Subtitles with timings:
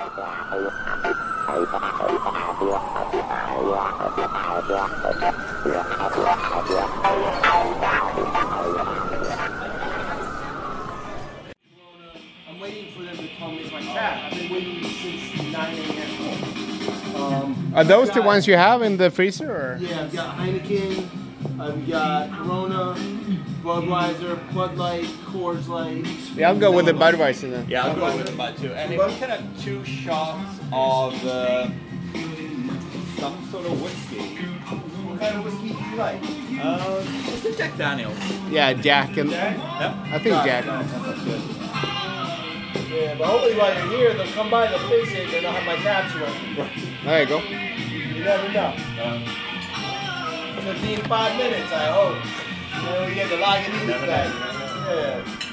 [0.00, 0.64] I'm
[12.60, 13.28] waiting for them to
[13.70, 14.32] my tab.
[14.32, 17.16] I've been waiting since 9 a.m.
[17.16, 19.50] Um, Are those I've the ones you have in the freezer?
[19.50, 19.76] Or?
[19.80, 21.04] Yeah, I've got Heineken,
[21.60, 22.96] I've got Corona,
[23.62, 26.06] Budweiser, Bud Light, Coors Light.
[26.34, 27.66] Yeah, I'll go with the Budweiser then.
[27.68, 28.72] Yeah, I'll go with the bud too.
[28.72, 31.68] And if we can have two shots of uh,
[33.18, 34.36] some sort of whiskey.
[35.04, 36.22] What kind of whiskey do you like?
[36.62, 38.16] Uh, just a Jack Daniels.
[38.50, 40.02] Yeah, Jack and Yeah.
[40.10, 40.64] I think Jack.
[42.90, 45.66] Yeah, but hopefully while you're here, they'll come by, they'll fix it, and they'll have
[45.66, 46.56] my tabs running.
[47.04, 47.38] There you go.
[47.40, 48.74] You never know.
[50.60, 52.49] 15, five minutes, I hope.
[52.80, 54.28] You know, we get the Lagunitas Never know, back.
[54.28, 55.50] never Yeah.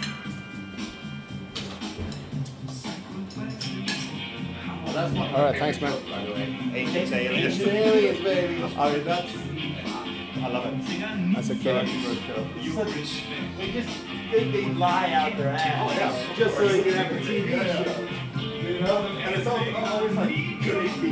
[4.85, 5.91] Well, that's one of All my right, thanks, man.
[5.91, 6.59] favorite, by the way.
[6.73, 7.59] Ancient Aliens.
[7.59, 8.63] Ancient aliens, baby.
[8.63, 9.33] I mean, that's.
[10.37, 11.33] I love it.
[11.35, 11.83] That's a killer.
[11.83, 13.89] They just
[14.31, 16.37] think they lie out their ass.
[16.37, 18.39] Just so they can have a TV show.
[18.39, 18.97] You know?
[19.07, 20.29] And it's always, always like,
[20.61, 21.09] could it be?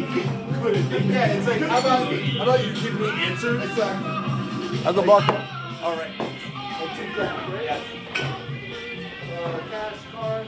[0.61, 1.14] Could it be?
[1.14, 3.64] Yeah, it's like, how about, how about you give me answers?
[3.70, 4.80] Exactly.
[4.86, 5.55] I'll go back.
[5.86, 6.09] All right.
[6.19, 7.80] Right?
[9.30, 10.47] Uh, cash card.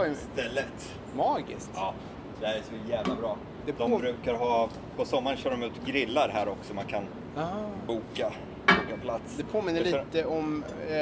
[0.00, 0.94] Var ju Stället.
[1.16, 1.70] magiskt.
[1.74, 1.94] Ja,
[2.40, 3.36] det här är så jävla bra.
[3.66, 6.74] Det De på- brukar ha, på sommaren kör de ut grillar här också.
[6.74, 7.02] Man kan
[7.36, 7.46] Ah.
[7.86, 8.32] boka,
[8.66, 9.34] boka plats.
[9.36, 10.96] Det påminner Det kör- lite om, eh,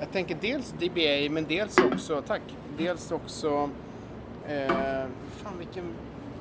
[0.00, 2.42] jag tänker dels DBA men dels också, tack,
[2.78, 3.70] dels också,
[4.48, 4.68] eh,
[5.42, 5.84] fan vilken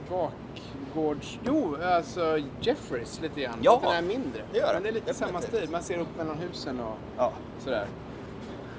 [0.09, 3.57] bakgårds, jo alltså Jeffries lite grann.
[3.61, 4.41] Ja, Fast Den är mindre.
[4.51, 4.73] det gör det.
[4.73, 5.57] Men det är lite samma Definitivt.
[5.61, 7.31] stil, man ser upp mellan husen och Ja.
[7.59, 7.85] sådär.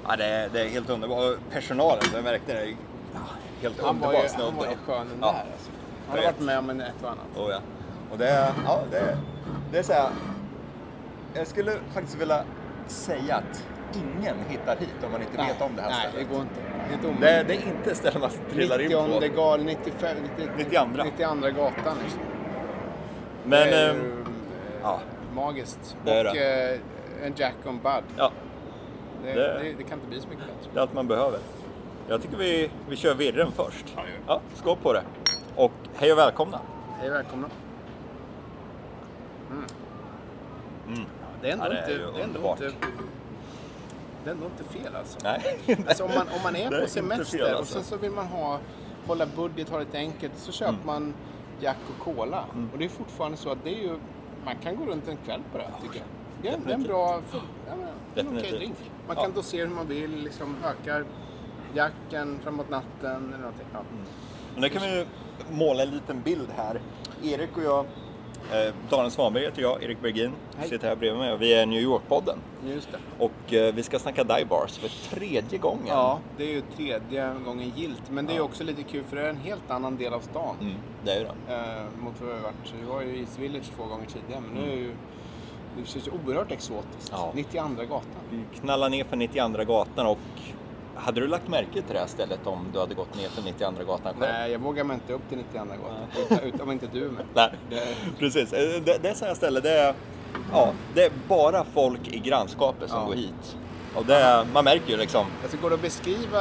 [0.07, 1.19] Ja, det är, det är helt underbart.
[1.19, 2.75] Och Personalen, jag märkte det.
[3.61, 4.45] Helt Han var underbar ju, snubbe.
[4.45, 5.27] han var ju skön den Ja.
[5.31, 5.71] där alltså.
[6.09, 7.37] Han har varit med om en ett och annat.
[7.37, 7.59] Oh, ja.
[8.11, 9.17] Och det är, ja, det är,
[9.71, 10.09] det är så här.
[11.33, 12.43] Jag skulle faktiskt vilja
[12.87, 13.63] säga att
[13.95, 16.29] ingen hittar hit om man inte vet om det här Nej, det stället.
[16.29, 16.55] går inte.
[17.21, 19.01] Det är Det, det är inte ställen man trillar in på.
[19.07, 20.85] 90 gal, 95, 90, 92.
[21.03, 22.19] 92 gatan liksom.
[23.43, 24.31] Men, det är ehm, eh,
[24.83, 24.99] ja.
[25.35, 25.97] magiskt.
[26.05, 26.79] Det är och eh,
[27.23, 28.03] en Jack on Bud.
[28.17, 28.31] ja,
[29.23, 30.69] Det, Det- det, det kan inte bli så mycket bättre.
[30.73, 31.39] det är allt man behöver.
[32.07, 33.85] Jag tycker vi, vi kör virren först.
[34.27, 35.03] Ja, skål på det.
[35.55, 36.59] Och hej och välkomna.
[36.99, 37.49] Hej välkomna.
[39.51, 39.63] Mm.
[40.87, 41.05] Mm.
[41.41, 42.11] Det är ändå Ja, det är inte...
[42.13, 42.71] Det är ändå inte
[44.23, 45.19] det är ändå inte fel alltså.
[45.23, 45.57] Nej.
[45.87, 47.73] alltså om, man, om man är Det är på semester fel, och alltså.
[47.73, 48.59] sen så vill man ha,
[49.07, 50.85] hålla budget, ha det lite enkelt, så köper Mm.
[50.85, 51.13] man
[51.59, 52.45] Jack och Cola.
[52.73, 53.97] Och det är fortfarande så att det är ju,
[54.45, 56.07] man kan gå runt en kväll på det tycker jag.
[56.41, 57.79] Det är, det är en bra, ja, men,
[58.13, 58.59] det är en okej Definitivt.
[58.59, 58.77] drink.
[59.07, 59.23] Man Ja.
[59.23, 61.05] kan dosera hur man vill, liksom ökar
[61.73, 63.65] jacken framåt natten eller någonting.
[63.73, 63.79] Ja.
[64.53, 65.05] Men där kan vi ju
[65.51, 66.81] måla en liten bild här.
[67.23, 67.85] Erik och jag,
[68.51, 70.69] eh, Daniel Svanberg heter jag, Erik Bergin, Hej.
[70.69, 72.37] sitter här bredvid mig och vi är New York-podden.
[72.67, 72.97] Just det.
[73.19, 75.87] Och eh, vi ska snacka dive bars för tredje gången.
[75.87, 78.03] Ja, det är ju tredje gången gilt.
[78.09, 80.19] Men det är ju också lite kul för det är en helt annan del av
[80.19, 80.55] stan.
[80.61, 80.73] Mm,
[81.05, 81.53] det är ju det.
[81.53, 82.73] Eh, mot vad vi har varit.
[82.79, 84.41] Vi var ju i East Village två gånger tidigare.
[84.41, 84.93] Men nu är ju...
[85.77, 87.09] Det känns ju oerhört exotiskt.
[87.11, 87.31] Ja.
[87.35, 88.03] 92 gatan.
[88.31, 90.17] Vi knallar ner för 92 gatan och
[91.03, 93.71] hade du lagt märke till det här stället om du hade gått ner för 92
[93.87, 94.31] gatan själv?
[94.33, 96.39] Nej, jag vågar mig inte upp till 92 gatan.
[96.43, 97.25] Utan om inte du är med.
[97.33, 97.51] Nej.
[97.69, 99.93] Det- Precis, Eh, det, det är sådana ställen, det är,
[100.51, 103.05] ja, det är bara folk i grannskapet som Ja.
[103.05, 103.57] går hit.
[103.95, 106.39] Och det, man märker ju liksom, Alltså går det att beskriva,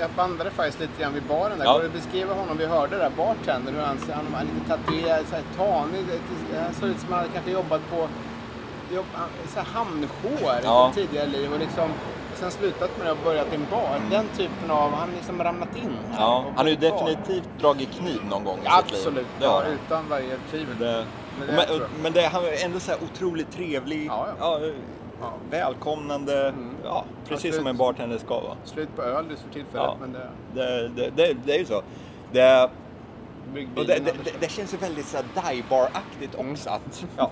[0.00, 1.64] jag, bandade faktiskt lite grann vid baren där.
[1.64, 1.72] Ja.
[1.72, 5.24] Går det att beskriva honom, vi hörde där, bartendern, hur han, han var lite tatuerad,
[5.30, 6.04] så här tanig.
[6.64, 8.08] Han såg ut som han hade kanske jobbat på
[8.94, 9.06] jobb,
[9.54, 10.90] så här Ja.
[10.90, 11.88] i sitt tidigare liv och liksom
[12.42, 14.00] sen slutat med det och börjat i en bar.
[14.10, 16.20] Den typen av, han liksom ramlat in här.
[16.20, 18.98] ja, han har ju definitivt dragit kniv någon gång i Ja, sitt liv.
[18.98, 20.78] Absolut, har ja, utan varje tvivel.
[20.78, 21.04] Det,
[21.38, 21.66] Men men,
[22.02, 24.60] men det, han är ändå så här otroligt trevlig, Ja, ja.
[25.20, 26.74] ja, välkomnande, Mm.
[26.84, 27.54] ja, precis Absolut.
[27.54, 28.56] som en bartender ska vara.
[28.64, 29.96] Slut på öl just för tillfället, Ja.
[30.00, 30.28] men det...
[30.54, 31.82] Det, det, det, det är ju så.
[32.32, 32.70] Det,
[33.76, 34.02] och det,
[34.40, 36.52] det, känns ju väldigt så här dive bar-aktigt Mm.
[36.52, 36.70] också.
[36.70, 37.30] Att, ja,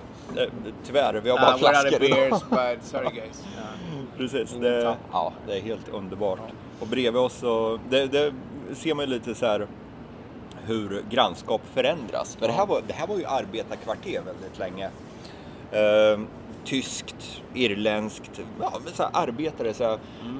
[0.83, 2.17] tyvärr, vi har bara we're out of flaskor idag.
[2.29, 2.41] beers,
[2.79, 3.43] but sorry guys.
[3.57, 3.90] Ja.
[4.17, 6.39] Precis, Ingen det, ja, det är helt underbart.
[6.79, 8.33] Och bredvid oss så, det, det
[8.73, 9.67] ser man ju lite så här
[10.65, 12.35] hur grannskap förändras.
[12.35, 14.89] För det, här var, det här var ju arbetarkvarter väldigt länge.
[15.71, 16.19] Eh,
[16.65, 19.73] tyskt, irländskt, ja, så här, arbetare.
[19.73, 19.93] Så här,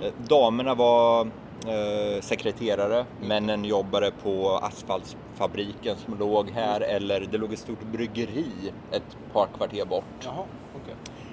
[0.04, 1.22] eh, damerna var
[1.68, 8.74] eh, sekreterare, männen jobbade på asfaltfabriken som låg här eller det låg ett stort bryggeri
[8.92, 10.04] ett par kvarter bort.
[10.24, 10.46] Jaha.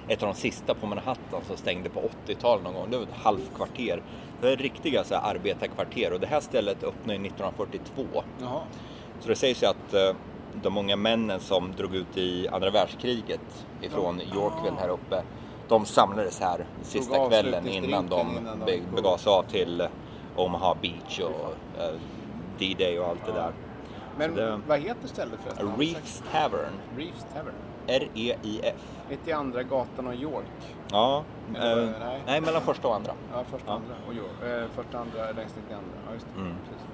[0.09, 2.87] Ett av de sista på Manhattan som stängde på 80-talet någon gång.
[2.91, 4.01] Det var ett halvkvarter.
[4.41, 8.03] Det är riktiga så här, arbetarkvarter och det här stället öppnade ju 1942.
[8.41, 8.61] Jaha.
[9.19, 10.15] Så det sägs ju att eh,
[10.61, 15.23] de många männen som drog ut i andra världskriget ifrån Yorkville här uppe,
[15.67, 19.87] de samlades här sista kvällen innan de innan de begav sig av till
[20.35, 21.53] Omaha Beach och
[21.83, 21.93] eh,
[22.59, 23.51] D-Day och allt det där.
[24.17, 25.71] Men det- vad heter stället förresten?
[25.77, 27.53] Reefs Tavern, Reefs Tavern.
[27.89, 28.75] R-E-I-F.
[29.09, 30.75] Mitt i andra gatan och York.
[30.91, 31.23] Ja,
[31.55, 32.21] Eller eh, nej.
[32.25, 33.11] nej mellan första och andra.
[33.33, 33.73] Ja, första Ja.
[33.73, 34.61] andra och York.
[34.61, 35.97] Eh, första andra längst in till andra.
[36.07, 36.41] Ja, just det.
[36.41, 36.53] Mm.
[36.69, 36.85] Precis.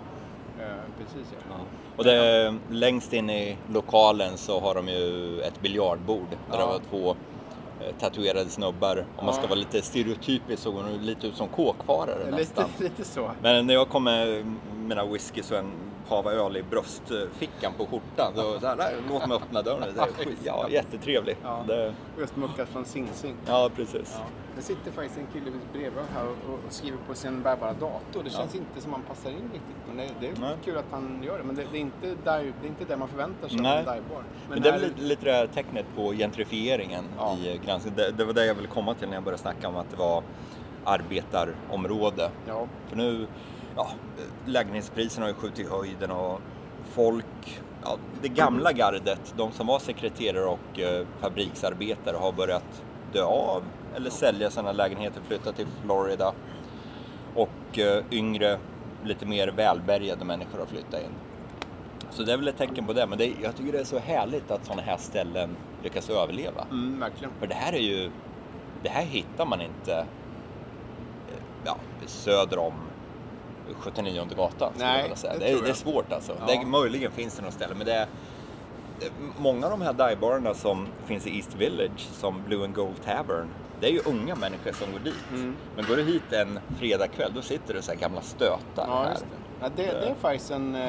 [0.59, 1.55] Eh, precis ja.
[1.97, 6.57] Och det, längst in i lokalen så har de ju ett biljardbord där Ja.
[6.59, 7.09] det var två
[7.81, 9.05] eh, tatuerade snubbar.
[9.17, 9.47] Om man ska Ja.
[9.49, 12.65] vara lite stereotypisk så går de lite ut som kåkfarare Lite, nästan.
[12.79, 13.31] lite så.
[13.41, 14.45] Men när jag kom med
[14.75, 15.71] mina whisky så en
[16.09, 18.31] pava öl i bröstfickan på skjortan.
[18.35, 19.81] Då så här, "Nej, låt mig öppna dörren.
[19.95, 20.07] Det är
[20.43, 21.37] ja, jättetrevligt.
[21.43, 21.63] Ja.
[21.67, 23.35] Det, Just muckat från Sing Sing.
[23.47, 24.15] ja, precis.
[24.19, 24.25] Ja.
[24.55, 28.23] Det sitter faktiskt en kille bredvid här och, och skriver på sin bärbara dator.
[28.23, 29.75] Det känns inte som han passar in riktigt.
[29.87, 30.55] Men det, det är Nej.
[30.65, 31.43] kul att han gör det.
[31.43, 33.77] Men det, det, är, inte där, det är inte det man förväntar sig av Nej.
[33.77, 34.23] en divebar.
[34.49, 37.37] Men det är här- väl lite, det här tecknet på gentrifieringen Ja.
[37.37, 37.97] i granskningen.
[37.97, 39.97] Det, det var det jag ville komma till när jag började snacka om att det
[39.97, 40.23] var
[40.83, 42.31] arbetarområde.
[42.47, 43.27] Ja, För nu,
[43.75, 43.87] ja,
[44.45, 46.41] lägenhetspriserna har ju skjutit i höjden och
[46.83, 52.83] folk, ja, det gamla gardet, de som var sekreterare och eh, fabriksarbetare har börjat
[53.13, 53.63] dö av
[53.95, 56.33] eller sälja sina lägenheter, flytta till Florida.
[57.35, 58.59] Och eh, yngre,
[59.03, 61.11] lite mer välbärgade människor har flyttat in.
[62.09, 63.99] Så det är väl ett tecken på det, men det, jag tycker det är så
[63.99, 66.67] härligt att sådana här ställen lyckas överleva.
[66.71, 67.33] mm, verkligen.
[67.39, 68.11] För det här är ju,
[68.83, 69.95] det här hittar man inte
[71.27, 72.73] eh, ja, söder om
[73.79, 74.73] 79 gatan.
[74.77, 75.33] Nej, jag säga.
[75.33, 76.35] det Det, är, det är svårt alltså.
[76.39, 76.45] Ja.
[76.45, 78.07] Det, möjligen finns det något ställe, men det är
[79.37, 83.47] Många av de här divebarerna som finns i East Village, som Blue and Gold Tavern,
[83.79, 85.13] det är ju unga människor som går dit.
[85.33, 85.55] Mm.
[85.75, 88.57] Men går du hit en fredagkväll, då sitter det så här gamla stötar
[88.87, 89.09] Ja, här.
[89.09, 89.37] just det.
[89.61, 90.75] Ja, det, det är faktiskt en...
[90.75, 90.81] eh,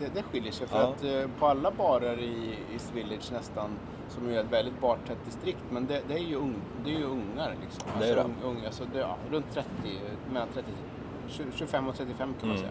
[0.00, 0.66] Det, det skiljer sig.
[0.66, 0.88] För Ja.
[0.88, 3.70] att eh, på alla barer i East Village nästan,
[4.08, 6.54] som är ett väldigt bartätt distrikt, men det, det, är, ju ung,
[6.84, 7.84] det är ju ungar liksom.
[8.00, 8.46] Det är alltså, det.
[8.46, 9.68] ung, alltså det, ja, runt 30,
[10.32, 10.74] mellan 30, 20,
[11.54, 12.70] 25 och 35 kan man Mm.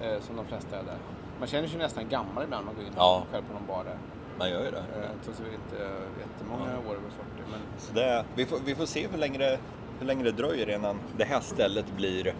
[0.00, 0.12] säga.
[0.16, 0.96] Eh, som de flesta är där.
[1.38, 3.24] Man känner sig nästan gammal ibland när man går in Ja.
[3.32, 3.98] själv på någon bar där.
[4.38, 4.78] Man gör ju det.
[4.78, 7.50] Eh, Trots att vi inte är jättemånga år över 40.
[7.50, 9.58] Men Så det, vi, får, vi får se hur länge, det,
[9.98, 12.34] hur länge det dröjer innan det här stället blir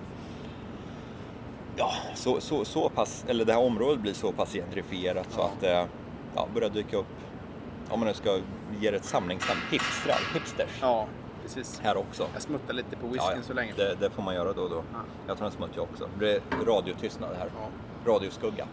[1.76, 5.44] ja, så, så, så pass, eller det här området blir så pass gentrifierat så Ja.
[5.54, 5.86] att det
[6.34, 7.06] ja, börjar dyka upp,
[7.90, 8.38] om man nu ska
[8.80, 11.06] ge det ett samlingsnamn, hipstrar, hipsters ja,
[11.54, 11.81] precis.
[11.81, 12.26] här också.
[12.32, 13.72] Jag smuttar lite på Ja, whiskyn ja, så länge.
[13.76, 14.82] det, det får man göra då och då.
[14.93, 14.99] Ja.
[15.26, 16.08] Jag tar en smutt jag också.
[16.19, 17.50] Det är radiotystnad här.
[17.60, 18.12] Ja.
[18.12, 18.66] Radioskugga.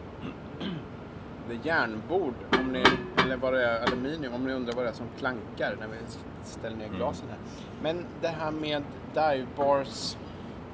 [1.50, 2.84] Det är järnbord, om ni,
[3.26, 5.96] eller vad det är, aluminium, om ni undrar vad det är som klankar när vi
[6.44, 7.38] ställer ner glasen här.
[7.82, 8.84] Men det här med
[9.14, 10.18] dive bars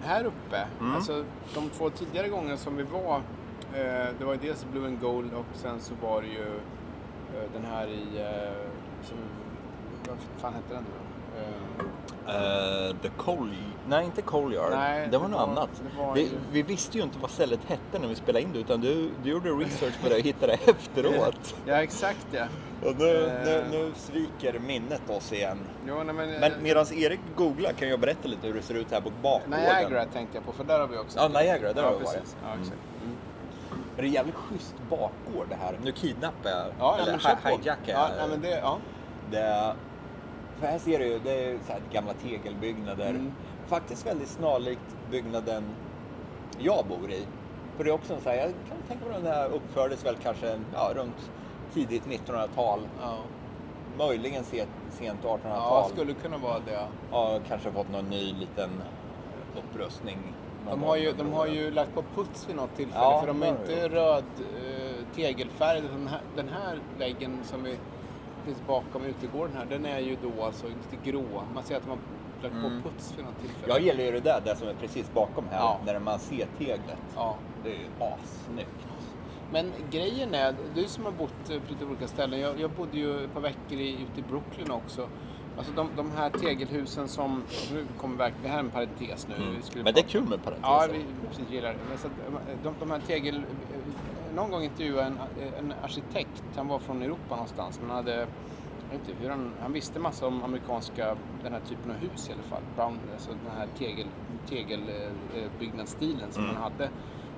[0.04, 0.96] här uppe, Mm.
[0.96, 3.16] alltså de två tidigare gångerna som vi var,
[3.74, 6.48] eh, det var ju dels Blue and Gold och sen så var det ju
[7.36, 8.70] eh, den här i, eh,
[9.04, 9.18] som,
[10.08, 11.05] vad fan hette den då?
[12.28, 13.50] Uh, the Coal...
[13.88, 14.72] Nej, inte Coalyard.
[14.72, 15.70] Nej, det var det något var- annat.
[15.98, 18.60] var vi, ju- vi visste ju inte vad stället hette när vi spelade in det,
[18.60, 21.56] utan du, du gjorde research på det och hittade det efteråt.
[21.66, 22.46] ja, exakt ja.
[22.86, 23.46] Och nu, Eh.
[23.46, 25.58] nu, nu sviker minnet oss igen.
[25.88, 28.92] Jo, nej, men, Men medan Erik googlar kan jag berätta lite hur det ser ut
[28.92, 29.60] här på bakgården.
[29.60, 32.04] Niagara tänkte jag på, för där har vi också Ja, Niagara, där ja, har vi
[32.06, 32.36] varit.
[32.44, 32.78] Ja, exakt.
[33.04, 33.16] Mm.
[33.96, 35.80] Men det är jävligt schysst bakgård det här.
[35.84, 37.12] Nu kidnappar jag, Ja, eller
[37.62, 38.00] hijackar jag.
[38.00, 38.78] Ja, nej, men det, ja.
[39.32, 39.74] Det,
[40.60, 43.10] för här ser du ju, det är så här gamla tegelbyggnader.
[43.10, 43.32] Mm.
[43.68, 45.64] Faktiskt väldigt snarlikt byggnaden
[46.60, 47.28] jag bor i.
[47.78, 50.06] För det är också en så här, jag kan tänka mig att den här uppfördes
[50.06, 51.32] väl kanske ja, runt
[51.74, 52.80] tidigt 1900-tal.
[53.02, 53.18] ja.
[53.98, 55.42] Möjligen sent, sent 1800-tal.
[55.44, 56.88] Ja, skulle kunna vara det.
[57.12, 58.70] Ja, kanske fått någon ny liten
[59.58, 60.18] upprustning.
[60.70, 63.44] De har, ju, de har ju lagt på puts vid något tillfälle Ja, för de
[63.44, 65.82] är inte röd eh, tegelfärg.
[65.82, 67.78] Den här, den här väggen som vi,
[68.46, 71.24] finns bakom utegården här, den är ju då alltså lite grå.
[71.54, 71.98] Man ser att de har
[72.44, 72.82] lagt Mm.
[72.82, 73.74] på puts vid något tillfälle.
[73.74, 75.80] Jag gillar ju det där, det som är precis bakom här, Ja.
[75.86, 76.98] när man ser teglet.
[77.16, 77.36] Ja.
[77.64, 78.70] Det är ju assnyggt.
[79.52, 82.40] Men grejen är, du som har bott på lite olika ställen.
[82.40, 85.08] Jag, jag bodde ju ett par veckor i, ute i Brooklyn också.
[85.58, 89.36] Alltså de, de här tegelhusen som, nu kommer verkligen, det här är en parentes nu.
[89.36, 89.56] Mm.
[89.84, 90.72] Men det är kul med parenteser.
[90.72, 91.78] Ja, vi precis gillar det.
[91.90, 92.08] Men så
[92.64, 93.42] de, de här tegel...
[94.36, 95.18] Någon gång intervjuade en,
[95.58, 98.28] en arkitekt, han var från Europa någonstans, men han hade...
[98.92, 102.30] Jag vet inte hur han, han visste massa om amerikanska, den här typen av hus
[102.30, 102.62] i alla fall.
[102.76, 104.08] Brown, alltså den här tegel,
[104.50, 106.56] tegelbyggnadsstilen som Mm.
[106.56, 106.90] man hade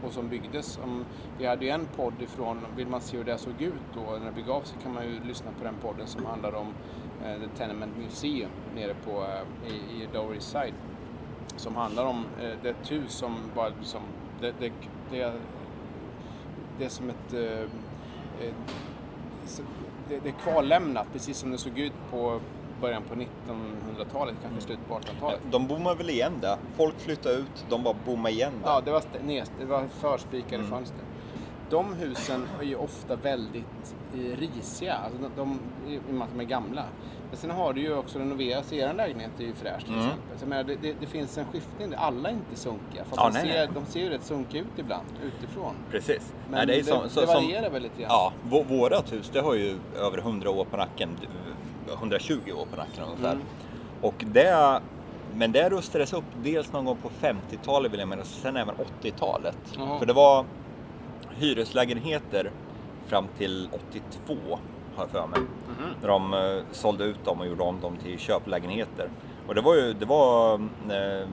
[0.05, 0.79] och som byggdes.
[0.83, 1.05] Om,
[1.37, 4.25] vi hade ju en podd ifrån, vill man se hur det såg ut då när
[4.25, 6.67] det begav sig kan man ju lyssna på den podden som handlar om
[7.25, 10.73] eh, The Tenement Museum nere på, eh, i, i Lower East Side
[11.55, 14.01] som handlar om eh, det hus som bara som
[14.41, 14.71] det, det,
[15.11, 15.33] det,
[16.79, 17.69] det är som ett eh,
[20.09, 22.39] det, det är kvarlämnat precis som det såg ut på
[22.81, 25.39] början på 1900-talet, kanske slutet på 1800-talet.
[25.51, 26.57] De bommar väl igen det.
[26.75, 28.69] Folk flyttar ut, de bara bommar igen det.
[28.69, 29.03] Ja, det var,
[29.59, 30.99] det var förspikade fönster.
[31.69, 35.59] De husen är ju ofta väldigt eh, risiga, alltså de, de,
[35.93, 36.83] i och med att de är gamla.
[37.29, 40.37] Men sen har du ju också renoverats, er lägenhet är ju fräsch till exempel.
[40.37, 43.03] Så jag menar, det, det, det finns en skiftning, alla är inte sunkiga.
[43.03, 43.69] Fast Ja, de, nej, ser, nej.
[43.73, 45.73] de ser ju rätt sunkiga ut ibland, utifrån.
[45.91, 46.33] Precis.
[46.49, 48.09] Men Nej, det, är det, som, det som, varierar väl lite grann.
[48.11, 51.09] Ja, vå- vårat hus det har ju över 100 år på nacken.
[51.93, 53.31] 120 år på nacken ungefär.
[53.31, 53.43] Mm.
[54.01, 54.81] Och det,
[55.35, 59.57] men det rustades upp dels någon gång på 50-talet vill jag minnas, sen även 80-talet.
[59.77, 59.99] Jaha.
[59.99, 60.45] För det var
[61.37, 62.51] hyreslägenheter
[63.07, 63.69] fram till
[64.25, 64.35] 82
[64.97, 65.39] har jag för mig.
[65.39, 65.89] Mhm.
[66.01, 69.09] När de eh, sålde ut dem och gjorde om dem till köplägenheter.
[69.47, 70.53] Och det var ju, det var
[70.89, 71.27] eh,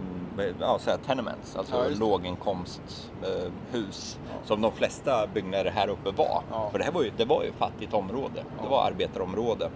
[0.61, 6.11] ja, så här, tenements, alltså Ja, låginkomsthus eh, hus, som de flesta byggnader här uppe
[6.11, 6.43] var.
[6.51, 6.69] Ja.
[6.71, 8.69] För det här var ju, det var ju ett fattigt område, det Ja.
[8.69, 9.71] var arbetarområde.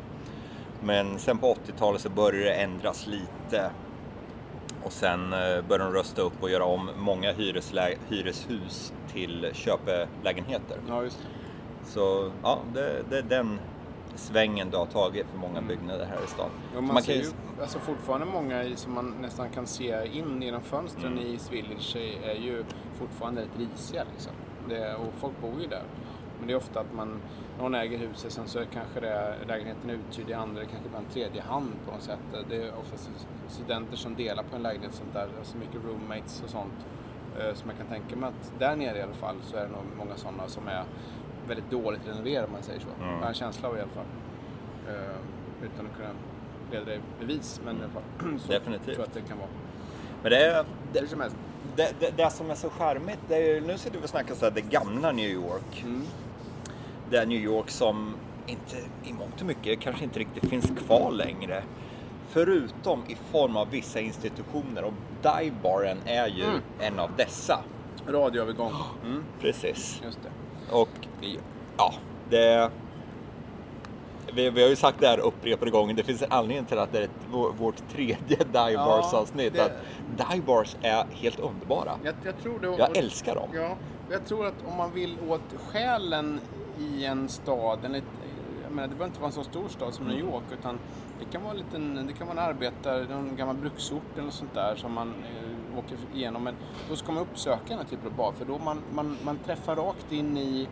[0.82, 3.70] Men sen på 80-talet så började det ändras lite.
[4.84, 7.32] Och sen eh, började de rösta upp och göra om många
[8.08, 10.76] hyreshus till köpelägenheter.
[10.88, 11.90] Ja, just det.
[11.90, 13.58] Så ja, det, det är den
[14.18, 15.68] svängen du har tagit för många Mm.
[15.68, 16.50] byggnader här i stan.
[16.74, 17.24] Så man, man ser ju
[17.60, 21.24] alltså fortfarande många i, som man nästan kan se in genom fönstren Mm.
[21.24, 22.64] i Village är, ju
[22.98, 24.04] fortfarande rätt risiga.
[24.12, 24.32] Liksom.
[24.68, 25.82] Det, och folk bor ju där.
[26.38, 27.20] Men det är ofta att man,
[27.58, 31.42] någon äger huset, sen så är kanske det, lägenheten uthyrd i andra, kanske en tredje
[31.42, 32.18] hand på något sätt.
[32.48, 33.10] Det är oftast
[33.48, 36.86] studenter som delar på en lägenhet sånt där, alltså mycket roommates och sånt.
[37.38, 39.68] Eh, Så man kan tänka mig att där nere i alla fall så är det
[39.68, 40.84] nog många sådana som är
[41.48, 42.86] väldigt dåligt renoverade om man säger så.
[43.02, 43.14] Mm.
[43.14, 44.04] Jag har en känsla av i alla fall.
[44.88, 46.08] Eh, utan att kunna
[46.72, 48.38] leda det i bevis, men i alla fall.
[48.46, 48.84] Så Definitivt.
[48.84, 49.48] tror jag att det kan vara.
[50.22, 51.36] Men det är, Hur det, som helst.
[51.76, 54.34] det, det, det som är så charmigt, det är, ju- nu sitter vi och snackar
[54.34, 55.82] så här, det gamla New York.
[55.84, 56.02] Mm.
[57.10, 58.14] Det är New York som
[58.46, 61.62] inte, i mångt och mycket kanske inte riktigt finns kvar längre.
[62.28, 66.60] Förutom i form av vissa institutioner och divebaren är ju Mm.
[66.80, 67.60] en av dessa.
[68.08, 68.72] Radioövergång.
[69.04, 69.24] Mm.
[69.40, 70.00] Precis.
[70.04, 70.30] Just det.
[70.74, 70.88] Och
[71.76, 71.94] ja,
[72.30, 72.70] det...
[74.34, 76.92] Vi, vi har ju sagt det här upprepade gånger, det finns en anledning till att
[76.92, 78.16] det är ett, vår- vårt tredje
[78.52, 79.52] Divebars-avsnitt.
[79.54, 81.92] det- Att Divebars är helt underbara.
[82.04, 82.66] Jag, jag tror det.
[82.78, 83.48] Jag älskar dem.
[83.54, 83.76] Ja,
[84.10, 85.40] jag tror att om man vill åt
[85.72, 86.40] själen
[86.78, 88.02] i en stad, eller,
[88.62, 90.78] jag menar, det behöver inte vara en så stor stad som New York, utan
[91.18, 94.34] det kan vara en liten, det kan vara en arbetare, någon gammal bruksort eller något
[94.34, 96.42] sånt där som man eh, åker igenom.
[96.44, 96.54] Men
[96.88, 99.76] då ska man uppsöka den här typen av bar, för då man, man, man träffar
[99.76, 100.68] rakt in i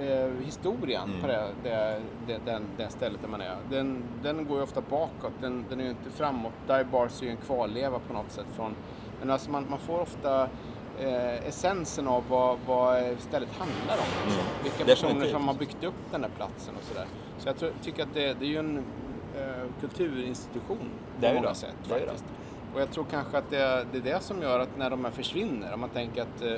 [0.00, 1.20] eh, historien Mm.
[1.20, 3.56] på det, det, det, den, det stället där man är.
[3.70, 6.52] Den, den går ju ofta bakåt, den, den är ju inte framåt.
[6.66, 8.46] Dive Bars är ju en kvarleva på något sätt.
[8.56, 8.74] Från,
[9.20, 10.42] men alltså man, man får ofta
[11.00, 14.24] eh, essensen av vad, vad stället handlar om.
[14.24, 14.40] Liksom.
[14.42, 14.62] Mm.
[14.62, 15.00] Vilka Definitivt.
[15.02, 17.06] personer som har byggt upp den här platsen och sådär.
[17.38, 18.78] Så jag tror, tycker att det, det är ju en
[19.36, 20.88] eh, kulturinstitution
[21.20, 21.54] på många det.
[21.54, 21.74] sätt.
[21.82, 22.24] Faktiskt.
[22.74, 25.12] Och jag tror kanske att det, det är det som gör att när de här
[25.12, 26.54] försvinner, om man tänker att eh,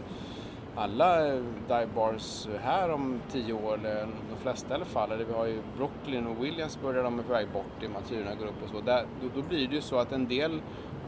[0.77, 5.25] alla eh, dive bars här om tio år, eller de flesta i alla fall, eller
[5.25, 7.99] vi har ju Brooklyn och Williamsburg där de är på väg bort i och med
[8.05, 8.81] att hyrorna går upp och så.
[8.81, 10.61] Där, då, då blir det ju så att en del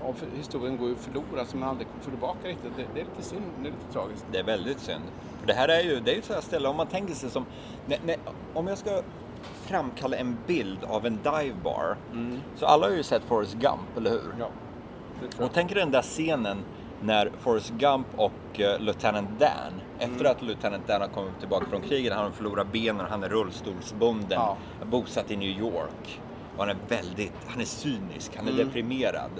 [0.04, 2.72] av historien går ju förlorad som man aldrig får tillbaka riktigt.
[2.76, 4.26] Det, det är lite synd, det är lite tragiskt.
[4.32, 5.04] Det är väldigt synd.
[5.40, 7.30] För det här är ju, det är ju så här ställe, om man tänker sig
[7.30, 7.44] som,
[7.86, 8.18] nej, nej,
[8.54, 9.02] om jag ska
[9.66, 11.96] framkalla en bild av en divebar,
[12.56, 14.34] så alla har ju sett Forrest Gump, eller hur?
[14.38, 14.48] Ja,
[15.44, 16.56] Och tänk dig den där scenen
[17.02, 19.50] när Forrest Gump och uh, Lieutenant Dan,
[19.98, 20.32] efter Mm.
[20.32, 24.30] att Lieutenant Dan har kommit tillbaka från kriget, han har förlorat benen han är rullstolsbunden,
[24.40, 24.56] Ja.
[24.90, 26.20] bosatt i New York.
[26.56, 28.66] Och han är väldigt, han är cynisk, han är Mm.
[28.66, 29.30] deprimerad.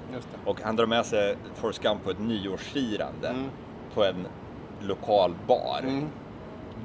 [0.45, 3.51] Och han drar med sig Forrest Gump på ett nyårsfirande Mm.
[3.95, 4.27] på en
[4.81, 5.81] lokal bar.
[5.83, 6.09] Mm.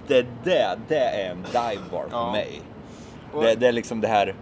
[0.07, 2.31] Det där, det är en divebar för Ja.
[2.31, 2.61] mig.
[3.41, 4.35] Det, det är liksom det här,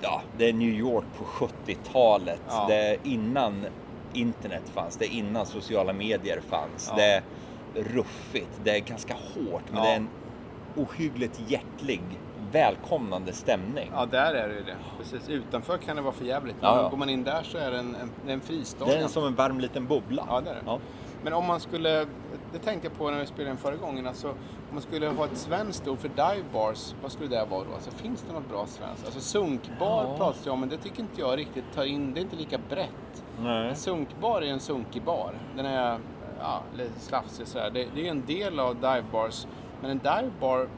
[0.00, 2.40] ja, det är New York på 70-talet.
[2.48, 2.64] Ja.
[2.68, 3.66] Det är innan
[4.12, 6.86] internet fanns, det är innan sociala medier fanns.
[6.90, 6.96] Ja.
[6.96, 7.22] Det är
[7.74, 9.82] ruffigt, det är ganska hårt, men Ja.
[9.84, 10.08] det är en
[10.76, 12.00] ohyggligt hjärtlig,
[12.52, 13.90] välkomnande stämning.
[13.94, 14.76] Ja, där är det ju det.
[14.98, 15.28] Precis.
[15.28, 16.56] Utanför kan det vara för jävligt.
[16.60, 16.88] Ja, Men ja.
[16.90, 18.84] går man in där så är det en, en, en fristad.
[18.84, 20.24] Det är som en varm liten bubbla.
[20.28, 20.60] Ja, det är det.
[20.66, 20.78] Ja.
[21.24, 22.06] Men om man skulle,
[22.52, 25.24] det tänkte jag på när vi spelade in förra gången, alltså, om man skulle ha
[25.24, 27.74] ett svenskt ord för dive bars, vad skulle det vara då?
[27.74, 29.04] Alltså, finns det något bra svenskt?
[29.04, 30.16] Alltså sunkbar Ja.
[30.16, 32.58] pratas det om, men det tycker inte jag riktigt tar in, det är inte lika
[32.68, 33.24] brett.
[33.40, 33.68] Nej.
[33.68, 35.34] En sunkbar är en sunkig bar.
[35.56, 35.98] Den är
[36.40, 37.70] ja, lite slafsig sådär.
[37.70, 39.46] Det, det är en del av dive bars,
[39.80, 40.68] men en dive bar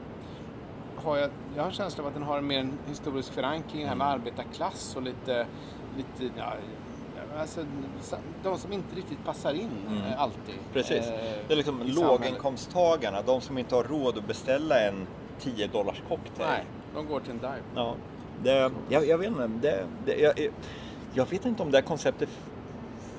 [0.95, 3.87] har jag, jag har en känsla av att den har mer en historisk förankring, det
[3.87, 5.45] här med arbetarklass och lite,
[5.97, 6.53] lite ja,
[7.39, 7.65] alltså,
[8.43, 10.01] de som inte riktigt passar in Mm.
[10.03, 10.55] eh, alltid.
[10.73, 11.05] Precis.
[11.07, 15.07] eh, Det är liksom låginkomsttagarna, de som inte har råd att beställa en
[15.39, 16.49] 10 dollars cocktail.
[16.49, 16.63] Nej,
[16.95, 17.61] de går till en dive.
[17.75, 17.95] Ja.
[18.43, 20.33] Det, jag, jag vet inte, det, det, jag,
[21.13, 22.29] jag vet inte om det här konceptet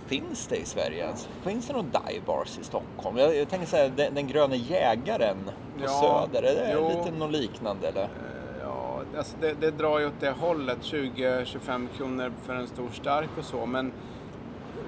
[0.06, 1.28] finns det i Sverige ens.
[1.42, 3.16] Finns det någon dive bars i Stockholm?
[3.18, 5.36] Jag, jag tänker säga den, den gröna jägaren
[5.78, 6.88] på Ja, Söder, är det jo.
[6.88, 8.08] lite något liknande eller?
[9.16, 10.78] Alltså det, det drar ju åt det hållet.
[10.82, 13.66] 20-25 kronor för en stor stark och så.
[13.66, 13.92] Men,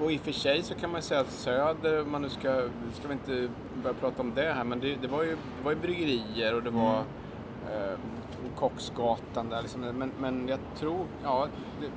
[0.01, 2.61] och i och för sig så kan man säga att Söder, man nu ska,
[2.93, 3.49] ska vi inte
[3.83, 6.63] börja prata om det här, men det, det, var, ju, det var ju bryggerier och
[6.63, 6.97] det var
[7.71, 7.97] eh,
[8.55, 9.81] Kocksgatan där liksom.
[9.81, 11.47] Men, men jag tror, ja,
[11.81, 11.87] det,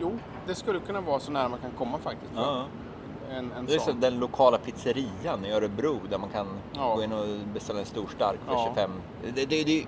[0.00, 2.32] jo, det skulle kunna vara så nära man kan komma faktiskt.
[2.36, 2.64] Ja.
[3.30, 3.94] En, en Det är sån.
[3.94, 6.94] så den lokala pizzerian i Örebro där man kan Ja.
[6.94, 8.64] gå in och beställa en stor stark för Ja.
[8.76, 8.90] 25.
[9.34, 9.86] Det, det, det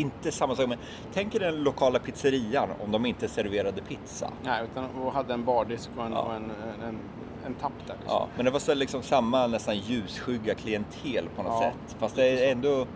[0.00, 0.68] inte samma sak.
[0.68, 0.78] Men
[1.14, 4.30] tänk er den lokala pizzerian om de inte serverade pizza.
[4.44, 6.18] Nej, utan och hade en bardisk och en, Ja.
[6.22, 6.98] och en, en, en,
[7.46, 7.94] en tapp där.
[7.94, 8.06] Liksom.
[8.20, 11.96] Ja, men det var så liksom samma nästan ljusskygga klientel på något Ja, sätt.
[11.98, 12.86] Fast det är ändå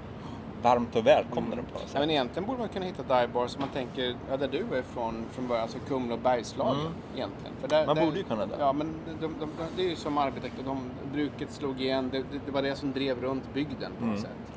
[0.62, 2.00] varmt och välkomnande på något Ja, sätt.
[2.00, 4.78] men egentligen borde man kunna hitta dive bars som man tänker, ja, där du är
[4.80, 6.92] ifrån från början, alltså Kumla och Bergslagen Mm.
[7.14, 7.56] egentligen.
[7.60, 8.56] För där, Man där, borde ju kunna det.
[8.58, 12.18] Ja, men de, de, de, det är ju som arbetarklass, de, bruket slog igen, det,
[12.18, 14.22] det, det var det som drev runt bygden på något Mm.
[14.22, 14.51] sätt.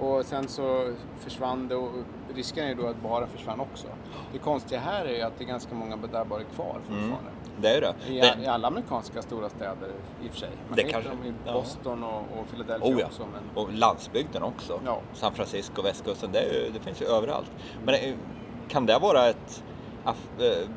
[0.00, 1.90] Och sen så försvann det och
[2.34, 3.86] risken är ju då att bara försvann också.
[4.32, 7.30] Det konstiga här är ju att det är ganska många divebarer kvar fortfarande.
[7.60, 7.94] Det är det.
[8.12, 9.88] I, det I alla amerikanska stora städer
[10.24, 10.50] i och för sig.
[10.68, 11.52] Man Det kanske- dem i ja.
[11.52, 13.06] Boston och, och Philadelphia Oh ja.
[13.06, 13.22] också.
[13.32, 14.80] Men, Och landsbygden också.
[14.84, 15.00] Ja.
[15.12, 17.50] San Francisco, västkusten, det, ju- det finns ju överallt.
[17.84, 18.14] Men det,
[18.68, 19.62] kan det vara ett
[20.04, 20.68] aff, äh,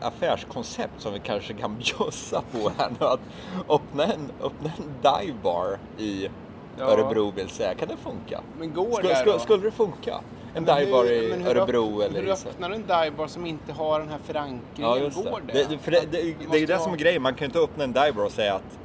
[0.00, 3.06] affärskoncept som vi kanske kan bjussa på här nu?
[3.06, 3.20] Att
[3.68, 6.28] öppna en, öppna en dive bar i
[6.78, 6.84] Ja.
[6.84, 7.74] Örebro vill säga.
[7.74, 8.40] Kan det funka?
[8.58, 10.20] men går Skulle, där skulle, skulle det funka?
[10.54, 13.26] En Men dive bar hur- i hur Örebro öpp- eller Hur öppnar du en divebar
[13.26, 14.62] som inte har den här förankringen?
[14.90, 15.52] Ja, just Går det.
[15.52, 15.66] det?
[15.70, 16.08] det, för det, det,
[16.50, 17.22] det är ju det ha- som är grejen.
[17.22, 18.78] Man kan ju inte öppna en dive bar och säga att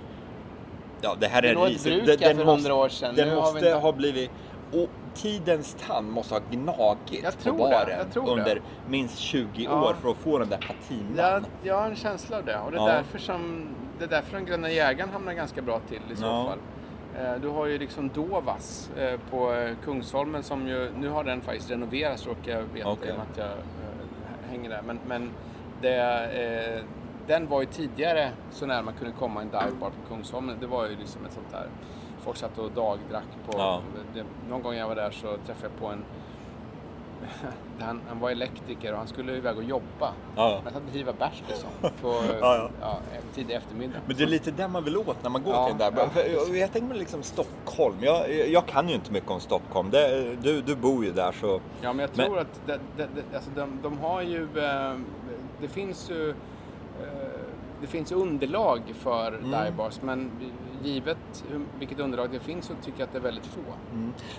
[1.02, 1.84] ja, det här Det är låg ett ris.
[1.84, 3.16] bruk Den- den för måste- 100 år sedan.
[3.16, 4.30] Den Nu måste ha blivit...
[4.74, 8.20] Och tidens tand måste ha gnagit på det, baren det.
[8.20, 9.84] under minst 20 Ja.
[9.90, 11.16] år för att få den där patinan.
[11.18, 12.58] Jag, jag har en känsla av det.
[12.60, 12.88] Och det är, Ja.
[12.88, 13.68] därför, som,
[14.00, 16.58] det är därför den gröna jägaren hamnar ganska bra till i så fall.
[17.18, 21.42] Eh, Du har ju liksom Dovas eh, på eh, Kungsholmen som ju, nu har den
[21.42, 23.10] faktiskt renoverats råkar jag veta Okej.
[23.10, 23.52] i och med att jag
[24.50, 24.82] hänger där.
[24.88, 25.30] Men, men
[25.82, 26.84] det,
[27.28, 30.58] den var ju tidigare så nära man kunde komma en divebar på Kungsholmen.
[30.60, 31.68] Det var ju liksom ett sånt där,
[32.20, 33.82] folk satt och dagdrack på, Ja.
[34.14, 36.04] det, någon gång jag var där så träffade jag på en
[37.80, 40.14] han, han var elektriker och han skulle iväg och jobba.
[40.36, 40.62] Ja.
[40.64, 41.70] Han satt och driva bärs liksom.
[42.02, 42.08] På
[42.42, 42.98] Ja, ja.
[43.36, 43.98] tidig eftermiddag.
[44.06, 46.10] Men det är lite där man vill åt när man går till den där.
[46.34, 47.96] jag, jag tänker mig liksom Stockholm.
[48.02, 49.90] Jag, jag kan ju inte mycket om Stockholm.
[49.90, 51.62] Det, du, du bor ju där så...
[51.82, 54.44] Ja, men jag Men- tror att det, det, det, alltså de, de har ju...
[54.58, 54.94] Eh,
[55.62, 56.30] det finns ju...
[56.30, 56.36] Eh,
[57.82, 59.44] det finns underlag för Mm.
[59.52, 60.32] divebars men
[60.84, 61.44] givet
[61.80, 63.62] vilket underlag det finns så tycker jag att det är väldigt få.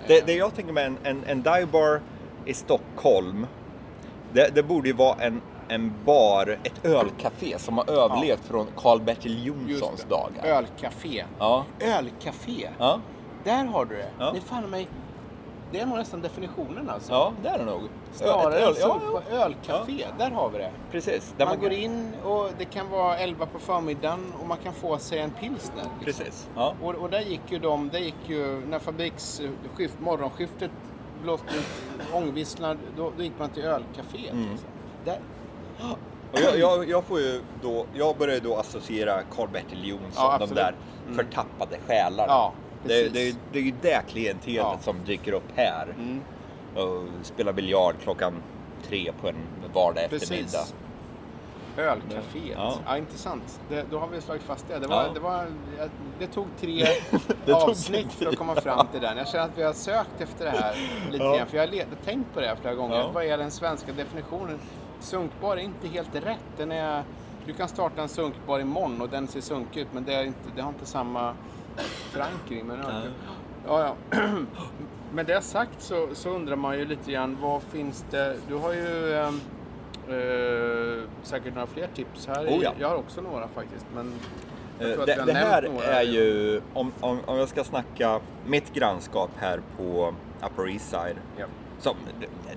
[0.06, 2.00] Det, det jag tänker mig en, en, en dive bar
[2.44, 3.46] i Stockholm.
[4.32, 9.46] Det, det borde ju vara en, en bar, ett ölcafé som har överlevt från Karl-Bertil
[9.46, 10.08] Jonssons det.
[10.10, 10.44] dagar.
[10.58, 11.24] Ölcafé.
[11.38, 11.64] Ja.
[11.80, 12.68] Ölcafé!
[12.78, 13.00] Ja,
[13.44, 14.08] Där har du det.
[14.18, 14.30] Ja.
[14.32, 14.88] Det är fan mig...
[15.72, 17.12] Det är nog nästan definitionen alltså.
[17.12, 17.80] ja, det är det nog.
[18.12, 18.80] Snarare öl- så.
[18.88, 20.70] ja, På ölcafé, där har vi det.
[20.90, 21.34] precis.
[21.36, 24.98] Där Man går in och det kan vara 11 på förmiddagen och man kan få
[24.98, 25.74] sig en pilsner.
[25.76, 25.90] liksom.
[26.04, 26.48] Precis.
[26.56, 26.74] Ja.
[26.82, 30.70] Och, och där gick ju de, där gick ju, när fabriksskift, morgonskiftet
[31.22, 31.46] blåste
[32.12, 34.32] ångvisslar, då, då gick man till ölcaféet.
[34.32, 34.50] Mm.
[34.50, 34.68] Liksom.
[35.04, 35.18] Där,
[36.32, 40.54] Och jag, jag, jag får ju då, jag börjar då associera Karl-Bertil Jonsson, Ja, de
[40.54, 41.16] där Mm.
[41.16, 42.32] förtappade själarna.
[42.32, 42.52] Ja,
[42.84, 44.78] det, det, är- det är ju det klientelet Ja.
[44.82, 45.86] som dyker upp här.
[45.98, 46.20] mm,
[46.76, 48.34] Och spelar biljard klockan
[48.88, 49.34] tre på en
[49.74, 50.22] vardag precis.
[50.30, 50.64] eftermiddag.
[51.78, 52.54] Ölcaféet.
[52.56, 52.74] Ja.
[52.86, 52.96] Ja.
[52.96, 53.60] intressant.
[53.68, 54.78] Det, då har vi slagit fast det.
[54.78, 55.10] Det, var, Ja.
[55.14, 55.46] det, var,
[56.18, 59.16] det tog tre Det tog avsnitt för tid, att komma fram till den.
[59.18, 60.74] Jag känner att vi har sökt efter det här
[61.12, 61.36] lite Ja.
[61.36, 61.46] grann.
[61.46, 62.96] För jag har tänkt på det här flera gånger.
[62.96, 63.10] Ja.
[63.14, 64.58] Vad är den svenska definitionen?
[65.00, 66.38] Sunkbar är inte helt rätt.
[66.56, 67.02] Den är,
[67.46, 70.38] du kan starta en sunkbar imorgon och den ser sunkig ut men det, är inte,
[70.56, 71.34] det har inte samma
[72.10, 72.66] förankring.
[72.66, 72.78] Men.
[73.66, 74.18] Ja, ja.
[75.12, 78.36] Med det sagt så, så undrar man ju lite grann vad finns det?
[78.48, 79.14] Du har ju
[80.10, 82.46] eh, säkert några fler tips här.
[82.46, 82.72] Oh, ja.
[82.80, 83.86] Jag har också några faktiskt.
[83.94, 84.12] Men
[84.80, 89.60] Eh, Det, det här är ju, om, om, om jag ska snacka mitt grannskap här
[89.76, 90.14] på
[90.46, 91.16] Upper East Side.
[91.38, 91.46] Ja.
[91.78, 91.96] Som,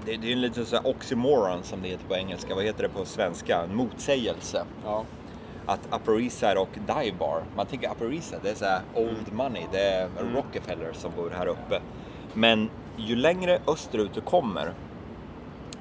[0.06, 2.56] det, det, är en liten så oxymoron som det heter på engelska.
[2.56, 3.62] Vad heter det på svenska?
[3.62, 4.64] En motsägelse.
[4.86, 5.04] Ja.
[5.66, 8.66] Att Upper East Side och Dive Bar, man tänker Upper East Side, det är så
[8.66, 9.10] här Mm.
[9.10, 9.64] old money.
[9.72, 11.82] Det är Rockefeller som bor här uppe.
[12.34, 14.74] Men ju längre österut du kommer,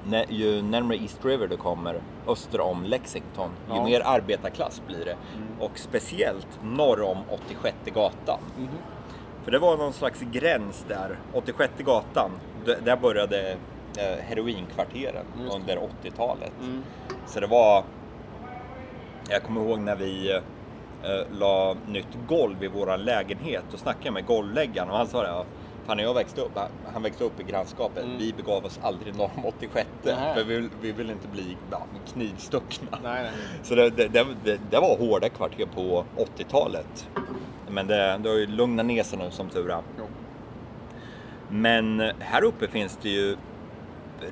[0.07, 3.73] när, ju närmare East River du kommer, öster om Lexington, ju Ja.
[3.73, 3.85] Mm.
[3.85, 5.15] mer arbetarklass blir det.
[5.59, 8.39] Och speciellt norr om 86 gatan.
[8.57, 8.67] Mhm.
[9.43, 12.31] För det var någon slags gräns där, 86 gatan,
[12.83, 13.51] där började
[13.97, 15.49] eh, heroinkvarteren det.
[15.55, 16.51] under 80-talet.
[16.61, 16.83] Mm.
[17.27, 17.83] Så det var,
[19.29, 20.31] jag kommer ihåg när vi
[21.03, 25.23] eh, la nytt golv i våran lägenhet, då snackade jag med golvläggaren och han sa
[25.23, 25.45] det,
[25.85, 26.57] fan när jag växte upp,
[26.93, 28.17] han- växte upp i grannskapet, Mm.
[28.17, 30.33] vi begav oss aldrig norr om 86 Nähä.
[30.35, 32.97] för vi, vi ville inte bli ja, knivstuckna.
[33.03, 33.31] Nej, nej.
[33.63, 34.07] Så det, det,
[34.43, 37.09] det, det, var hårda kvarter på 80-talet.
[37.69, 39.81] Men det, det har ju lugnat ner sig nu som tur är.
[41.49, 43.37] Men här uppe finns det ju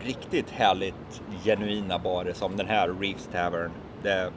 [0.06, 3.72] riktigt härligt genuina barer som den här Reefs Tavern.
[4.04, 4.32] Det,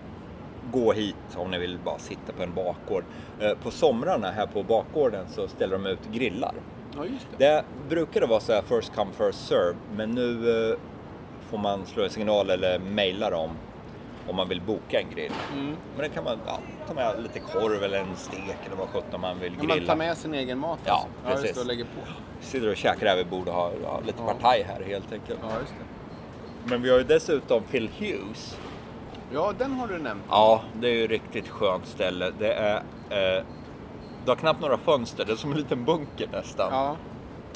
[0.72, 3.05] gå hit om ni vill bara sitta på en bakgård.
[3.40, 6.55] Eh, På somrarna här på bakgården så ställer de ut grillar.
[6.96, 7.46] Ja, just det.
[7.46, 10.78] Det brukar det vara så här first come first serve men nu eh,
[11.50, 13.50] får man slå en signal eller mejla dem
[14.28, 15.33] om man vill boka en grill.
[15.52, 15.66] Mm.
[15.66, 19.20] Men det kan man ja, ta med lite korv eller en stek eller vad sjutton
[19.20, 19.74] man vill grilla.
[19.76, 21.09] man tar med sin egen mat Ja, alltså.
[21.24, 21.57] ja just precis.
[21.57, 22.00] det, och lägger på.
[22.40, 24.33] Sitter och käkar här vid bordet och har ja, lite Ja.
[24.33, 25.38] partaj här helt enkelt.
[25.42, 25.85] Ja, just det.
[26.70, 28.59] Men vi har ju dessutom Phil Hughes.
[29.35, 30.22] Ja, den har du nämnt.
[30.28, 32.33] Ja, det är ju ett riktigt skönt ställe.
[32.38, 32.76] Det är
[33.11, 33.44] eh,
[34.25, 36.69] det har knappt några fönster, det är som en liten bunker nästan.
[36.73, 36.97] Ja.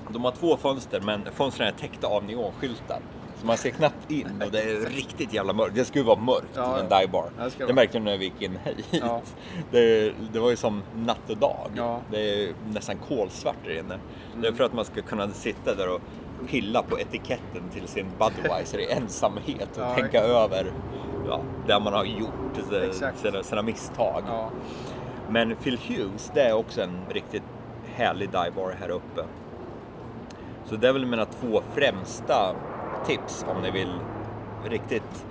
[0.09, 3.01] De har två fönster men fönstren är täckta av neonskyltar.
[3.41, 5.75] Så man ser knappt in och det är riktigt jävla mörkt.
[5.75, 6.99] Det skulle vara mörkt Ja, i en ja.
[6.99, 7.31] dive bar.
[7.39, 8.87] Ja, det det märkte jag när vi gick in hit.
[8.91, 9.21] Ja.
[9.71, 11.71] Det, det var ju som natt och dag.
[11.77, 12.01] Ja.
[12.11, 13.99] Det är nästan kolsvart där inne.
[14.43, 16.01] Det är för att man ska kunna sitta där och
[16.49, 20.73] pilla på etiketten till sin Budweiser i ensamhet och tänka över
[21.29, 23.19] ja, det man har gjort, Exakt.
[23.19, 24.23] sina, sina misstag.
[25.31, 27.43] Men Phil Hughes, det är också en riktigt
[27.95, 29.25] härlig divebar här uppe.
[30.65, 32.55] Så det är väl mina två främsta
[33.07, 33.93] tips om ni vill
[34.65, 35.27] riktigt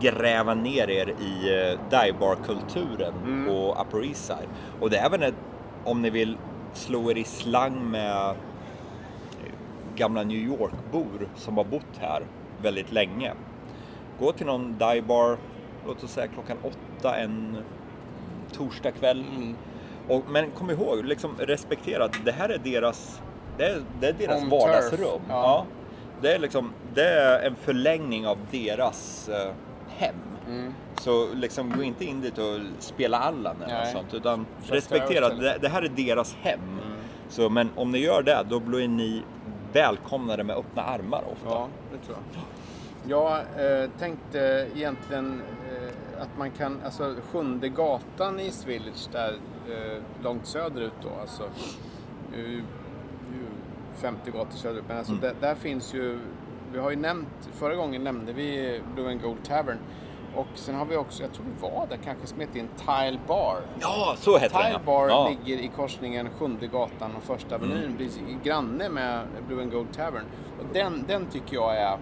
[0.00, 3.46] gräva ner er i eh, divebar-kulturen Mm.
[3.46, 4.48] på Upper East Side.
[4.80, 5.34] Och det är även ett,
[5.84, 6.36] om ni vill
[6.72, 8.34] slå er i slang med eh,
[9.96, 12.22] gamla New York-bor som har bott här
[12.62, 13.32] väldigt länge.
[14.18, 15.36] Gå till någon divebar,
[15.86, 17.56] låt oss säga klockan åtta en
[18.52, 19.24] torsdag kväll.
[19.36, 19.56] Mm.
[20.08, 23.22] Och, men kom ihåg, liksom respektera att det här är deras,
[23.58, 25.22] det är, det är deras Home vardagsrum.
[25.28, 25.34] ja.
[25.34, 25.66] Ja.
[26.22, 29.52] Det, är liksom, det är en förlängning av deras eh,
[29.88, 30.14] hem.
[30.48, 30.74] Mm.
[31.00, 34.14] Så liksom gå inte in dit och spela Allan eller något sånt.
[34.14, 36.60] Utan Köp respektera att det, det här är deras hem.
[36.60, 36.98] Mm.
[37.28, 39.22] Så, men om ni gör det, då blir ni
[39.72, 41.48] välkomnade med öppna armar ofta.
[41.48, 42.44] Ja, det tror jag.
[43.06, 43.38] Jag
[43.82, 45.42] eh, tänkte egentligen
[46.22, 49.32] att man kan, alltså sjunde gatan i East Village där
[49.70, 51.42] eh, långt söderut då, alltså
[52.34, 52.62] eh, ju
[53.94, 55.22] 50 gator söderut, men alltså Mm.
[55.24, 56.18] där, där finns ju,
[56.72, 59.78] vi har ju nämnt, förra gången nämnde vi Blue and Gold Tavern
[60.36, 63.18] och sen har vi också, jag tror vi var där kanske, som heter en Tile
[63.28, 63.56] Bar.
[63.80, 64.80] Ja, så heter den Tile.
[64.86, 65.28] Bar ja.
[65.28, 68.40] ligger i korsningen Sjunde gatan och Första Avenyn, Mm.
[68.42, 70.24] granne med Blue and Gold Tavern.
[70.60, 71.98] Och den, den tycker jag är...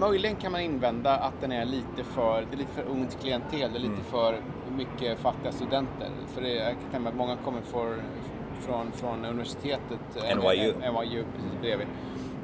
[0.00, 3.70] Möjligen kan man invända att den är lite för, det är lite för ungt klientel,
[3.72, 4.04] det är lite Mm.
[4.04, 4.40] för
[4.76, 6.10] mycket fattiga studenter.
[6.26, 7.96] För det, jag kan tänka mig att många kommer för,
[8.60, 10.72] från, från universitetet, NYU.
[10.92, 11.86] NYU precis bredvid.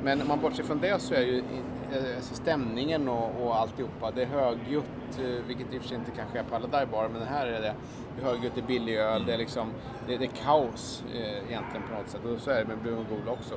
[0.04, 4.10] Men om man bortser från det så är ju eh, alltså stämningen och, och alltihopa,
[4.10, 7.08] det är högljutt, eh, vilket i och för sig inte kanske är på alla divebarer,
[7.08, 7.74] men här är det,
[8.22, 9.68] högljutt, det är billig öl, det är liksom,
[10.06, 12.20] det, det är kaos eh, egentligen på något sätt.
[12.34, 13.54] Och så är det med Blue Gold också.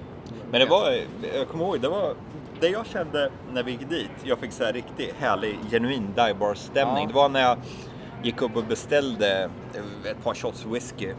[0.51, 0.91] Men det var,
[1.35, 2.13] jag kommer ihåg, det var
[2.59, 4.11] det jag kände när vi gick dit.
[4.23, 7.03] Jag fick så här riktigt härlig, genuin divebar-stämning.
[7.03, 7.07] Ja.
[7.07, 7.57] Det var när jag
[8.23, 9.49] gick upp och beställde
[10.05, 11.13] ett par shots whisky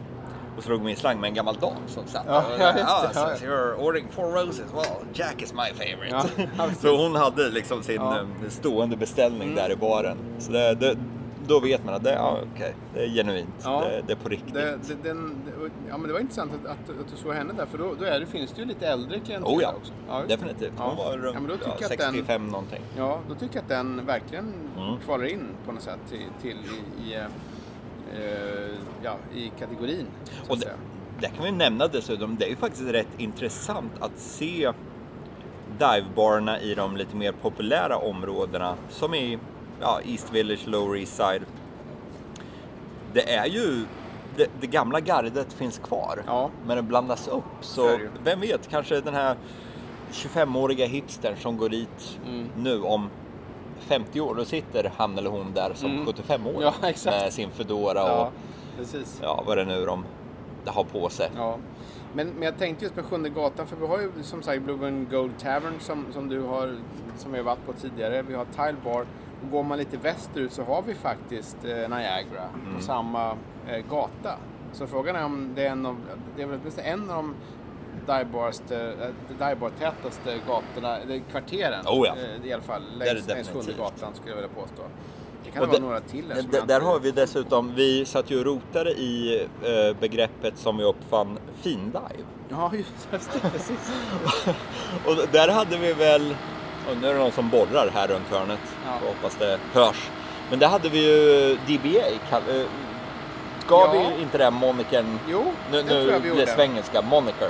[0.57, 2.73] och slog min slang med en gammal dam som satt Ja, ja.
[2.87, 4.65] Ah, Ja, so you're ordering four roses?
[4.73, 6.47] Well, Jack is my favorite.
[6.57, 8.17] Ja, så hon hade liksom sin Ja.
[8.19, 9.55] eh, stående beställning Mm.
[9.55, 10.17] där i baren.
[10.39, 10.97] Så det, det,
[11.51, 13.49] då vet man att det, ja, okay, det är genuint.
[13.63, 13.79] Ja.
[13.85, 14.53] Det, det är på riktigt.
[14.53, 15.35] Det, det, den,
[15.89, 18.05] ja, men det var intressant att, att, att du såg henne där, för då, då
[18.05, 19.93] är det, finns det ju lite äldre klientel Oh ja, också.
[20.27, 20.35] det.
[20.35, 20.71] definitivt.
[20.77, 21.03] Hon Ja.
[21.03, 22.81] var runt ja, men då tycker ja, jag att den, 65 någonting.
[22.97, 24.97] Ja, då tycker jag att den verkligen Mm.
[25.05, 30.05] kvalar in på något sätt till, till i, i, eh, ja, i kategorin.
[30.49, 30.71] Och det,
[31.19, 34.71] det kan vi nämna dessutom, det är ju faktiskt rätt intressant att se
[35.79, 39.39] divebarerna i de lite mer populära områdena som i
[39.81, 41.41] ja, East Village, Lower East Side.
[43.13, 43.85] Det är ju,
[44.37, 46.49] det, det gamla gardet finns kvar, Ja.
[46.67, 47.43] men det blandas upp.
[47.61, 49.35] Så är vem vet, kanske den här
[50.11, 52.49] 25-åriga hipstern som går dit Mm.
[52.57, 53.09] nu om
[53.79, 56.05] 50 år, då sitter han eller hon där som Mm.
[56.05, 56.73] 75 år Ja,
[57.05, 58.31] med sin fedora och Ja,
[58.77, 59.19] precis.
[59.23, 60.05] ja, vad det nu de
[60.65, 61.29] har på sig.
[61.35, 61.57] Ja.
[62.13, 64.87] Men, men jag tänkte just på Sjunde gatan, för vi har ju som sagt Blue
[64.87, 66.75] and Gold Tavern som, som du har,
[67.17, 68.21] som har varit på tidigare.
[68.21, 69.05] Vi har Tile Bar.
[69.43, 72.75] Och går man lite västerut så har vi faktiskt eh, Niagara Mm.
[72.75, 73.31] på samma
[73.67, 74.35] eh, gata.
[74.73, 75.97] Så frågan är om det är en av,
[76.35, 77.35] det är väl en av de
[79.37, 82.15] divebar-tätaste gatorna, eller kvarteren Oh ja.
[82.41, 82.81] eh, i alla fall.
[82.97, 84.81] Längs, Sjunde gatan skulle jag vilja påstå.
[85.45, 88.31] Det kan Och vara det- några till där där inte- har vi dessutom, vi satt
[88.31, 91.99] ju och rotade i eh, begreppet som vi uppfann, findive.
[92.49, 93.91] Ja, just det, precis.
[95.05, 96.35] Och där hade vi väl,
[97.01, 98.91] nu är det någon som borrar här runt hörnet, Ja.
[99.01, 100.09] jag hoppas det hörs.
[100.49, 102.65] Men där hade vi ju DBA, eh,
[103.65, 103.91] ska Ja.
[104.15, 106.41] vi inte det monikern, Jo, nu, det tror jag nu vi gjorde.
[106.45, 107.49] det svengelska, moniker.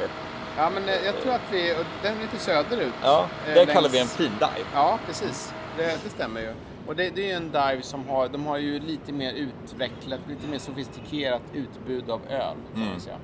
[0.58, 2.94] Ja, men eh, jag tror att vi, den är lite söderut.
[3.04, 4.66] Ja, eh, det längs- kallar vi en findive.
[4.74, 5.54] Ja, precis.
[5.78, 6.54] Det, det stämmer ju.
[6.88, 10.20] Och det, det är ju en dive som har, de har ju lite mer utvecklat,
[10.30, 12.56] lite mer sofistikerat utbud av öl.
[12.74, 12.90] Kan Mm.
[12.90, 13.16] man, säga.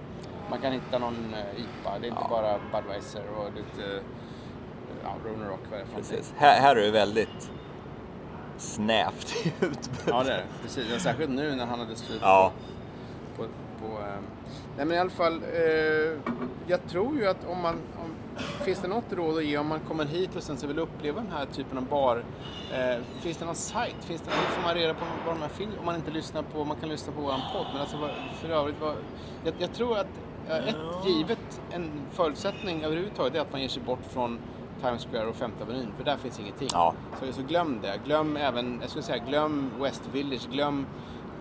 [0.50, 2.28] man kan hitta någon IPA, det är inte Ja.
[2.30, 4.00] bara Budweiser och lite
[5.08, 5.96] ja, Roner Rock vad är det?
[5.96, 6.34] Precis.
[6.38, 7.52] Här, här är det väldigt
[8.58, 9.78] snävt utbud.
[10.08, 10.44] Ja, det är det.
[10.62, 11.02] Precis.
[11.04, 12.52] Särskilt nu när han hade slut Ja.
[13.38, 13.44] på...
[13.82, 14.06] på eh,
[14.78, 16.20] nej, men i alla fall, eh,
[16.68, 17.76] jag tror ju att om man...
[17.76, 18.12] Om,
[18.66, 21.22] finns det något råd att ge om man kommer hit och sen så vill uppleva
[21.22, 22.24] den här typen av bar?
[22.74, 23.96] Eh, finns det någon sajt?
[24.00, 25.76] Finns det, hur får man reda på var de här finns?
[25.80, 26.66] Om man inte lyssnar på...
[26.66, 27.66] Man kan lyssna på våran podd.
[27.72, 28.96] Men alltså, vad- för övrigt, vad,
[29.46, 30.08] jag, jag tror att
[30.68, 34.40] ett givet, en förutsättning överhuvudtaget är att man ger sig bort från
[34.82, 36.68] Times Square och Femte Avenyn, för där finns ingenting.
[36.72, 36.94] Ja.
[37.20, 38.00] Så, så glöm det.
[38.06, 40.86] Glöm även, jag skulle säga, glöm West Village, glöm,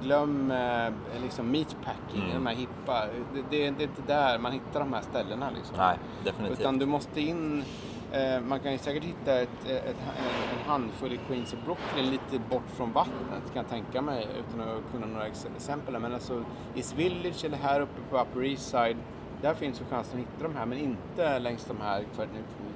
[0.02, 0.88] glöm eh,
[1.22, 2.34] liksom meatpacking, Mm.
[2.34, 3.06] de här hippa.
[3.34, 5.76] Det, det, det är inte där man hittar de här ställena liksom.
[5.76, 6.60] Nej, definitivt.
[6.60, 7.64] Utan du måste in,
[8.12, 12.10] eh, man kan ju säkert hitta ett, ett, en, en handfull i Queens och Brooklyn
[12.10, 15.98] lite bort från vattnet kan jag tänka mig utan att kunna några ex- exempel.
[16.00, 16.44] Men alltså
[16.76, 18.96] East Village eller här uppe på Upper East Side
[19.42, 22.04] där finns ju chansen att hitta de här men inte längs de här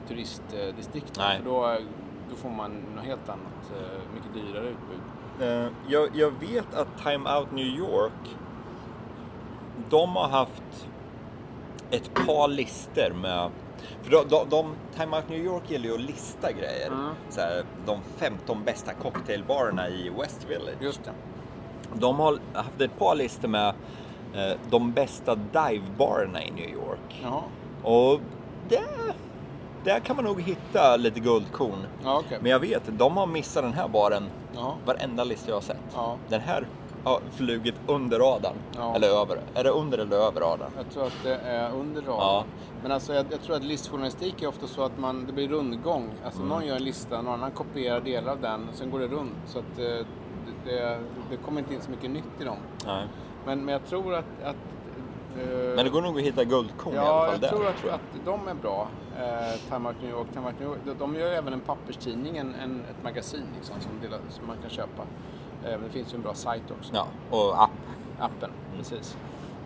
[0.09, 1.25] turistdistrikten.
[1.25, 1.38] Nej.
[1.38, 1.77] För då,
[2.31, 5.01] då får man något helt annat, eh, mycket dyrare utbud.
[5.40, 8.37] Eh, jag, jag vet att Time Out New York,
[9.90, 10.88] de har haft
[11.90, 13.51] ett par lister med
[14.03, 16.87] för de, de, de, Time Out New York gillar ju att lista grejer.
[16.87, 17.14] Mm.
[17.29, 20.83] Så här, de 15 bästa cocktailbarerna i West Village.
[20.83, 21.12] Just det.
[21.94, 23.75] De har haft ett par listor med
[24.71, 27.21] de bästa divebarerna i New York.
[27.23, 27.43] Jaha.
[27.83, 28.21] Och
[28.69, 29.14] där,
[29.85, 31.87] där kan man nog hitta lite guldkorn.
[32.05, 32.38] Ja, okej.
[32.43, 34.75] Men jag vet, de har missat den här baren Ja.
[34.87, 35.77] varenda lista jag har sett.
[35.95, 36.16] Ja.
[36.29, 36.66] Den här
[37.05, 38.55] har flugit under radarn.
[38.77, 38.95] Ja.
[38.95, 39.38] Eller över.
[39.55, 40.71] Är det under eller över radarn?
[40.77, 42.19] Jag tror att det är under radarn.
[42.21, 42.45] Ja.
[42.83, 46.11] Men alltså jag, jag tror att listjournalistik är ofta så att man, det blir rundgång.
[46.25, 46.49] Alltså Mm.
[46.49, 49.33] någon gör en lista, någon annan kopierar delar av den och sen går det runt.
[49.47, 50.07] Så att eh, det,
[50.64, 50.99] det,
[51.31, 52.57] det kommer inte in så mycket nytt i dem.
[52.87, 53.07] Nej.
[53.46, 54.24] Men, men jag tror att...
[54.44, 54.57] att
[55.38, 57.48] eh, Men det går nog att hitta guldkorn i alla Ja, fall jag där.
[57.48, 58.88] tror att, att de är bra.
[59.18, 60.79] Eh, Time Out New York, Time Out New York.
[60.85, 64.57] De, de gör även en papperstidning, en, en, ett magasin liksom, som, delar, som man
[64.61, 65.03] kan köpa.
[65.62, 66.94] Men det finns ju en bra sajt också.
[66.94, 67.70] Ja, och app.
[68.18, 69.16] Appen, precis.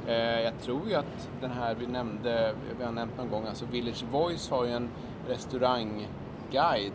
[0.07, 3.65] Eh, jag tror ju att den här vi nämnde, vi har nämnt någon gång, alltså
[3.67, 4.89] Village Voice har ju en
[5.29, 6.93] restaurangguide.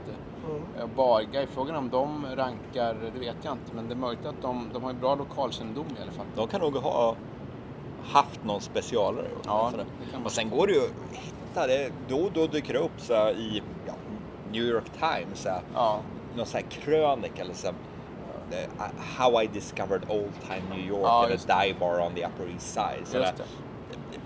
[0.79, 1.47] Eh, Barguide.
[1.53, 4.83] Frågan om de rankar, det vet jag inte, men det är möjligt att de, de
[4.83, 6.25] har ju bra lokalkännedom i alla fall.
[6.35, 7.15] De kan nog ha
[8.03, 9.27] haft någon specialare.
[9.45, 10.25] Ja, det kan.
[10.25, 11.91] Och sen går det ju att hitta det.
[12.07, 13.93] Då och då dyker det upp så här i ja,
[14.51, 15.39] New York Times.
[15.39, 15.99] Så här, Ja,
[16.35, 17.75] någon sån här krönika eller så här,
[19.17, 22.73] How I discovered old time New York Ja, eller Dive Bar on the Upper East
[22.73, 23.05] Side.
[23.07, 23.33] Så där,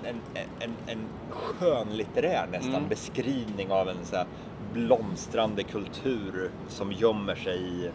[0.03, 2.89] en, en, en, en skön litterär nästan Mm.
[2.89, 4.25] beskrivning av en så här
[4.73, 7.89] blomstrande kultur som gömmer sig i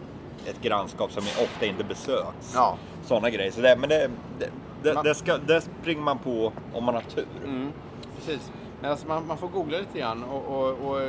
[0.49, 2.51] ett grannskap som ofta inte besöks.
[2.55, 2.77] Ja.
[3.03, 3.51] Sådana grejer.
[3.51, 4.49] Så det, men det, det,
[4.83, 7.25] det, Man- det, ska, det springer man på om man har tur.
[7.45, 7.71] Mm,
[8.15, 8.51] precis.
[8.81, 10.99] Men alltså man, man får googla lite grann och, och, och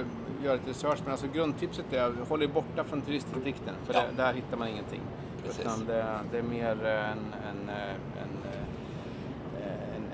[0.45, 0.99] göra lite research.
[1.05, 3.75] Men alltså grundtipset är håll er borta från turistdistrikten.
[3.87, 4.01] För Ja.
[4.11, 5.01] det, där hittar man ingenting.
[5.45, 5.61] Precis.
[5.61, 7.19] Utan det, det är mer en,
[7.51, 8.30] en, en,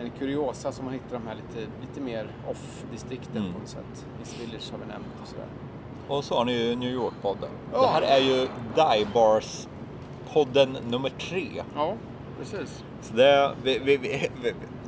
[0.06, 3.52] en kuriosa som man hittar de här lite, lite mer off-distrikten Mm.
[3.52, 4.06] på något sätt.
[4.20, 5.46] East Village har vi nämnt och sådär.
[6.08, 7.48] Och så har ni ju New York-podden.
[7.72, 7.80] Ja.
[7.80, 9.66] Det här är ju Dive Bars
[10.32, 11.62] podden nummer tre.
[11.76, 11.94] Ja,
[12.38, 12.84] precis.
[13.02, 14.30] Så det, vi, vi, vi,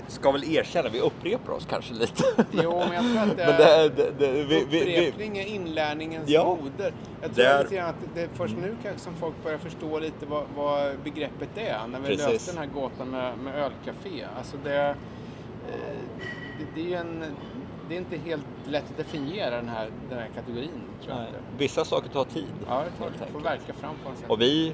[0.08, 2.24] ska väl erkänna, vi upprepar oss kanske lite.
[2.50, 3.88] Jo, men jag tror att det är...
[3.88, 6.44] det, det, det, Upprepning är inlärningens Ja.
[6.62, 6.92] moder.
[7.22, 10.44] Jag tror Där- att det är först nu kanske som folk börjar förstå lite vad,
[10.56, 11.86] vad begreppet är.
[11.88, 12.26] När vi Precis.
[12.28, 14.26] löste den här gåtan med, med ölcafé.
[14.38, 14.94] Alltså det, eh,
[16.74, 17.24] det, är ju en...
[17.88, 20.70] Det är inte helt lätt att definiera den här, den här kategorin,
[21.04, 21.26] tror jag
[21.58, 22.52] vissa saker tar tid.
[22.68, 22.90] Ja, det
[23.32, 24.30] får, verka fram på något sätt.
[24.30, 24.72] Och vi,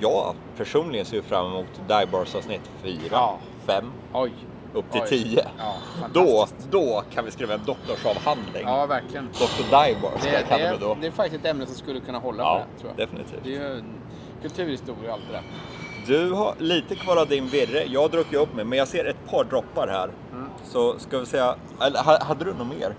[0.00, 3.38] jag personligen ser fram emot Die Bars avsnitt 4, Ja.
[3.66, 4.32] 5, Oj!
[4.76, 5.08] Upp till Oj.
[5.08, 5.46] 10.
[5.58, 5.74] Ja,
[6.12, 8.62] Då, då kan vi skriva en doktorsavhandling.
[8.66, 9.26] Ja, verkligen.
[9.32, 9.62] Dr.
[9.62, 10.92] Dybars ska Det, jag det, kalla det då.
[10.92, 13.08] är, det är faktiskt ett ämne som skulle kunna hålla Ja, för det, tror jag.
[13.08, 13.40] definitivt.
[13.44, 13.82] Det är ju
[14.42, 15.42] kulturhistoria och allt det där.
[16.06, 17.84] Du har lite kvar av din virre.
[17.86, 20.10] Jag har druckit upp mig, men jag ser ett par droppar här.
[20.32, 20.48] Mm.
[20.64, 22.94] Så ska vi säga, eller ha- hade du något mer?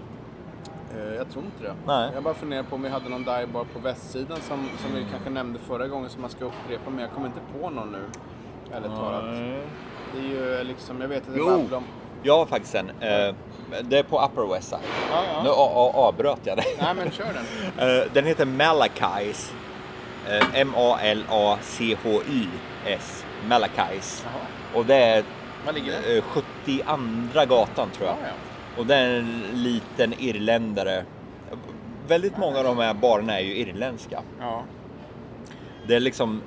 [0.95, 1.73] Eh, Jag tror inte det.
[1.87, 2.11] Nej.
[2.13, 5.29] Jag bara funderar på om vi hade någon divebar på västsidan som, som vi kanske
[5.29, 7.99] nämnde förra gången som man ska upprepa, men jag kommer inte på någon nu.
[8.73, 9.23] Ärligt talat.
[10.17, 11.67] Det är ju liksom, jag vet det Jo.
[11.71, 11.83] om...
[12.23, 12.89] Jag har faktiskt en.
[12.89, 13.33] Eh,
[13.83, 14.79] det är på Upper West Side.
[15.11, 15.53] Ja, Nu ja.
[15.55, 16.65] a- avbröt jag dig.
[16.81, 17.45] Nej, men kör den.
[17.89, 19.53] Eh, den heter Malachis.
[20.29, 20.59] Eh,
[21.87, 23.25] M-A-L-A-C-H-Y-S.
[23.49, 24.25] Malachis.
[24.25, 24.41] Jaha.
[24.79, 25.23] Och det är
[25.65, 26.17] Var ligger den?
[26.17, 28.15] eh, 72 gatan tror jag.
[28.23, 28.27] Ja.
[28.77, 31.05] Och det är en liten irländare.
[32.07, 34.21] Väldigt många av de här barerna är ju irländska.
[34.39, 34.63] Ja,
[35.87, 36.41] Det är liksom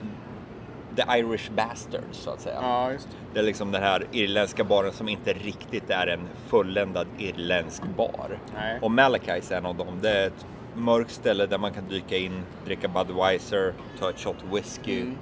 [1.05, 2.59] the Irish bastards så att säga.
[2.63, 3.17] ja just det.
[3.35, 8.39] Det är liksom den här irländska baren som inte riktigt är en fulländad irländsk bar.
[8.55, 8.79] Nej.
[8.83, 9.99] Och Malachis är en av dem.
[10.03, 14.37] Det är ett mörkt ställe där man kan dyka in, dricka Budweiser, ta ett shot
[14.53, 15.17] whisky Mm.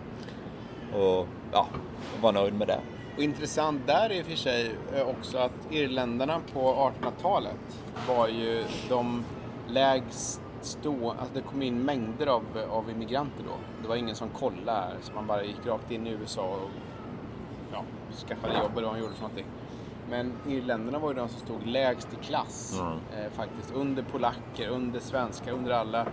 [0.95, 1.67] och ja,
[2.21, 2.81] vara nöjd med det.
[3.17, 8.29] Och intressant där är i och för sig eh, också att irländarna på 1800-talet var
[8.29, 9.25] ju de
[9.69, 13.53] lägst stå, alltså det kom in mängder av, av immigranter då.
[13.83, 16.71] Det var ingen som kollade så man bara gick rakt in i USA och
[17.73, 17.83] ja,
[18.29, 19.47] skaffade jobb eller vad man gjorde för någonting.
[20.11, 22.93] Men irländarna var ju de som stod lägst i klass Mm.
[22.93, 23.75] eh, faktiskt.
[23.75, 26.07] Under polacker, under svenskar, under alla.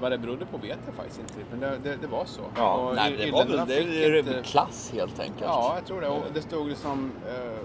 [0.00, 1.34] Vad det berodde på vet jag faktiskt inte.
[1.50, 2.40] Men det, det, det var så.
[2.56, 5.40] Ja, Och nej, det var väl det eh, klass helt enkelt.
[5.42, 6.08] Ja, jag tror det.
[6.08, 7.58] Och det stod liksom uh,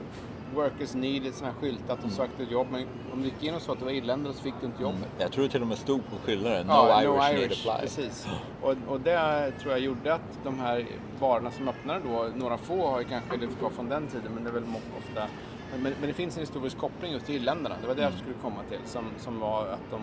[0.55, 2.15] workers needed, sådana här skyltar att de Mm.
[2.17, 2.67] sökte ett jobb.
[2.71, 4.81] Men om du gick in och sa att du var irländare så fick du inte
[4.83, 5.07] jobbet.
[5.17, 7.81] Jag tror det till och med stod på skyltaren, no, Ja, Irish, need apply.
[7.81, 8.27] Precis.
[8.61, 10.85] Och, och det tror jag gjorde att de här
[11.19, 14.43] barerna som öppnade då, några få har ju kanske lyft kvar från den tiden, men
[14.43, 14.63] det är väl
[14.97, 15.27] ofta
[15.73, 17.75] men, men det finns en historisk koppling just till irländarna.
[17.81, 18.79] Det var det jag skulle komma till.
[18.85, 20.01] Som, som var att de,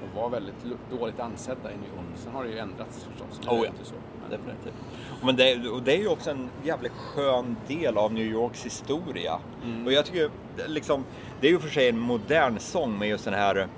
[0.00, 0.54] de var väldigt
[0.90, 2.06] dåligt ansedda i New York.
[2.16, 3.48] Sen har det ju ändrats förstås.
[3.48, 3.72] Oh det ja.
[3.82, 3.94] så.
[4.30, 4.74] Definitivt.
[5.22, 9.38] Men det, och det är ju också en jävligt skön del av New Yorks historia.
[9.64, 9.86] Mm.
[9.86, 10.30] Och jag tycker
[10.66, 11.04] liksom,
[11.40, 13.68] det är ju för sig en modern sång med just den här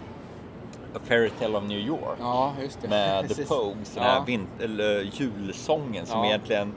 [0.95, 2.17] A Fairy Tale of New York.
[2.19, 2.53] Ja.
[2.89, 3.45] Med The.
[3.45, 4.25] Pogues, den Ja.
[4.29, 6.27] här eller julsången som Ja.
[6.27, 6.73] egentligen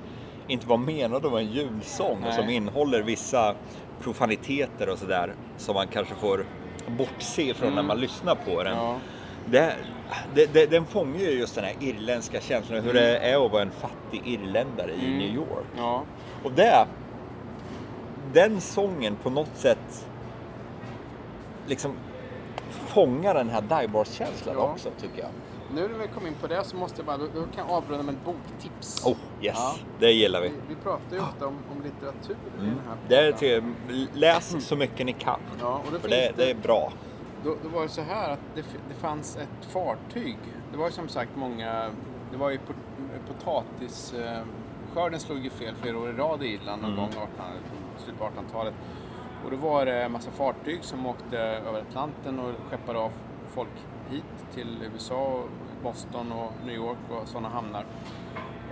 [0.48, 2.34] inte var menad att vara en julsång och Nej.
[2.36, 3.56] som innehåller vissa
[4.02, 6.46] profaniteter och sådär som man kanske får
[6.98, 8.78] bortse ifrån när man lyssnar på den.
[9.46, 9.52] Mm.
[9.52, 9.76] Det,
[10.36, 13.62] det, det, den fångar ju just den här irländska känslan, hur det är att vara
[13.62, 15.18] en fattig irländare i Mm.
[15.18, 15.66] New York.
[15.78, 16.04] Ja.
[16.44, 16.88] Och det,
[18.34, 20.08] den sången på något sätt
[21.68, 21.94] liksom
[22.70, 24.62] fångar den här Dybars-känslan Ja.
[24.72, 25.30] också tycker jag.
[25.76, 28.04] Nu när vi kom in på det så måste jag bara, då, kan jag avrunda
[28.04, 29.06] med ett boktips.
[29.06, 29.76] Oh yes, Ja.
[30.00, 30.48] det gillar vi.
[30.50, 32.76] Vi, vi pratar ju ofta om, om litteratur i Mm.
[32.76, 33.76] den här Det är podden.
[33.88, 35.40] till, läs så mycket ni kan.
[35.62, 36.94] Ja, och då För det, det är bra.
[37.46, 40.38] Då, då var det så här att det, det fanns ett fartyg.
[40.72, 41.90] Det var ju som sagt många,
[42.32, 42.76] det var ju pot,
[43.28, 44.42] potatis, eh,
[44.94, 47.02] skörden slog ju fel flera år i rad i Irland någon Mm.
[47.04, 47.60] gång 1800,
[47.98, 48.74] slutet på 1800-talet.
[49.46, 53.12] Och då var det en massa fartyg som åkte över Atlanten och skeppade av
[53.50, 53.70] folk
[54.10, 55.44] hit till USA,
[55.84, 57.86] Boston och New York och sådana hamnar.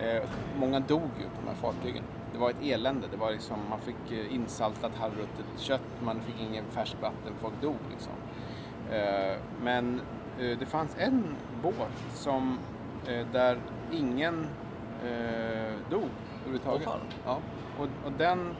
[0.02, 0.24] Eh,
[0.60, 2.04] många dog ju på de här fartygen.
[2.34, 3.08] Det var ett elände.
[3.12, 7.78] Det var liksom, man fick eh, insaltat halvruttet kött, man fick ingen färskvatten, folk dog
[7.92, 8.14] liksom.
[8.94, 10.02] Eh, men
[10.40, 11.24] eh, det fanns en
[11.64, 11.74] båt
[12.14, 12.60] som,
[13.08, 13.58] eh, där
[13.92, 14.48] ingen
[15.90, 16.10] dog
[16.42, 16.84] överhuvudtaget.
[16.84, 17.00] Fan.
[17.26, 17.38] ja.
[17.78, 18.56] och, och den,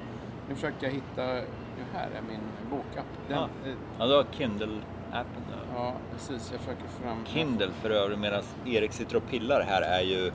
[0.50, 3.06] nu försöker jag hitta, ju här är min bokapp.
[3.28, 3.48] Den, Ja.
[3.66, 5.56] eh, Ja, du har Kindle-appen nu.
[5.76, 10.02] ja precis, jag försöker fram Kindle för övrigt medan Erik sitter och pillar här är
[10.02, 10.32] ju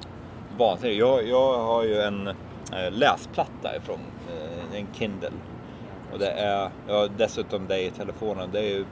[0.59, 0.99] vansinnigt.
[0.99, 2.31] Jag, jag har ju en
[2.91, 3.99] läsplatta ifrån
[4.75, 5.31] en Kindle.
[6.13, 8.49] Och det är, jag har dessutom det i telefonen.
[8.53, 8.85] Det är ju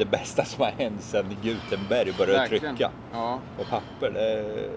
[0.00, 2.76] det bästa som har hänt sedan Gutenberg började Verkligen.
[2.76, 3.38] trycka Ja.
[3.58, 4.10] på papper.
[4.10, 4.68] Det är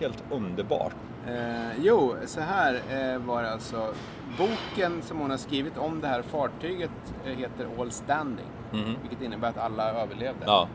[0.00, 0.92] helt underbart.
[1.28, 3.94] Eh, jo, så här eh, var det alltså.
[4.38, 6.90] Boken som hon har skrivit om det här fartyget
[7.26, 8.46] eh, heter All Standing.
[8.72, 8.96] Mhm.
[9.02, 10.44] Vilket innebär att alla överlevde.
[10.46, 10.68] Ja,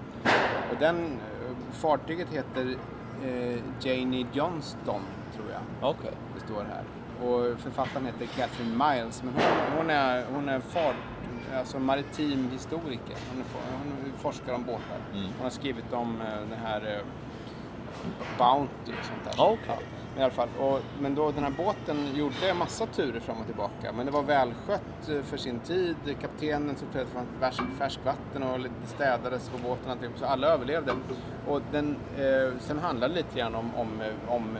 [0.71, 2.75] Och den, eh, fartyget heter
[3.23, 5.01] eh, Janie Johnston,
[5.35, 5.89] tror jag.
[5.89, 6.11] okej.
[6.35, 6.83] Det står här.
[7.27, 9.23] Och författaren heter Catherine Miles.
[9.23, 10.59] Men hon, hon, är, hon är
[11.57, 13.15] alltså maritim historiker.
[13.15, 14.99] For- han forskar om båtar.
[15.13, 15.23] Mm.
[15.25, 17.05] Han har skrivit om eh, den här eh,
[18.37, 19.33] Bounty och sånt där.
[19.37, 19.77] Ja, okej.
[20.13, 20.49] men, i alla fall.
[20.59, 23.91] Och, men då den här båten gjorde massa turer fram och tillbaka.
[23.97, 25.95] Men det var välskött eh, för sin tid.
[26.21, 27.29] Kaptenen såg till att det fanns
[27.59, 29.85] färsk- färskvatten och lite städades på båten.
[29.85, 30.09] och allting.
[30.15, 30.91] Så alla överlevde.
[31.47, 33.89] Och den, eh, sen handlade det lite grann om, om,
[34.27, 34.57] om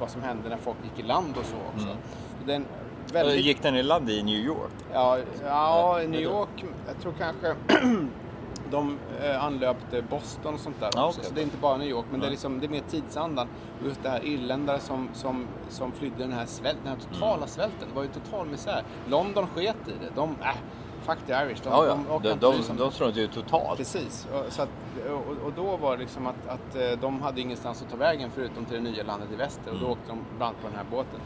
[0.00, 1.86] vad som hände när folk gick i land och så också.
[1.88, 1.98] Mm.
[2.46, 2.64] Den,
[3.12, 4.70] väldigt, Gick den i land i New York?
[4.92, 6.20] Ja, ja, Ja, New.
[6.20, 7.54] York, jag tror kanske
[8.70, 11.20] de eh, anlöpte Boston och sånt där Ja, också.
[11.20, 11.28] okej.
[11.28, 13.48] Så det är inte bara New York, men det är, liksom, det är mer tidsandan.
[13.84, 17.48] Just det här irländare som, som, som flydde den här, svält, den här totala Mm.
[17.48, 17.88] svälten.
[17.88, 18.82] Det var ju total misär.
[19.08, 20.10] London sket i det.
[20.14, 20.46] De, äh,
[21.02, 21.62] fuck the Irish.
[21.64, 21.98] De, Ja, ja.
[22.22, 23.76] de, De, de, om de struntade ju totalt.
[23.78, 24.26] Precis.
[24.32, 24.68] Och, så att,
[25.10, 28.30] och, och då var det liksom att, att eh, de hade ingenstans att ta vägen
[28.34, 29.70] förutom till det nya landet i väster.
[29.72, 29.90] Och då Mm.
[29.92, 31.20] åkte de bland på den här båten.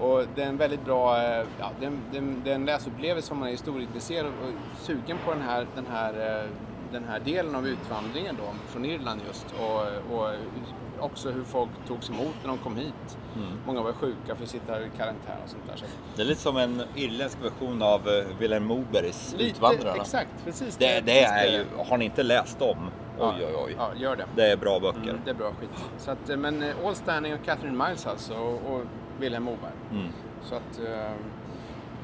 [0.00, 2.50] Och det är en väldigt bra eh, ja, det är, en- det är en- det
[2.50, 6.50] är en läsupplevelse om man är historieintresserad och sugen på den här, den här, eh,
[6.92, 9.46] den här delen av utvandringen då, från Irland just.
[9.60, 10.30] Och, och
[11.00, 13.18] också hur folk togs emot när de kom hit.
[13.36, 13.48] Mm.
[13.66, 15.76] Många var sjuka för att sitta i karantän och sånt där.
[15.76, 15.84] Så
[16.16, 19.96] Det är lite som en irländsk version av eh, Vilhelm Mobergs Utvandrarna.
[20.02, 20.76] exakt, precis.
[20.76, 22.90] Det, det precis är ju, har ni inte läst dem?
[23.18, 23.74] Oj, oj, oj.
[23.78, 24.24] Ja, gör det.
[24.36, 25.00] Det är bra böcker.
[25.00, 25.70] Mm, det är bra skit.
[25.98, 28.82] Så att, eh, men eh, All Standing och Catherine Miles alltså och, och
[29.20, 29.72] Wilhelm Moberg.
[29.90, 30.08] Mm.
[30.42, 31.12] Så att, eh,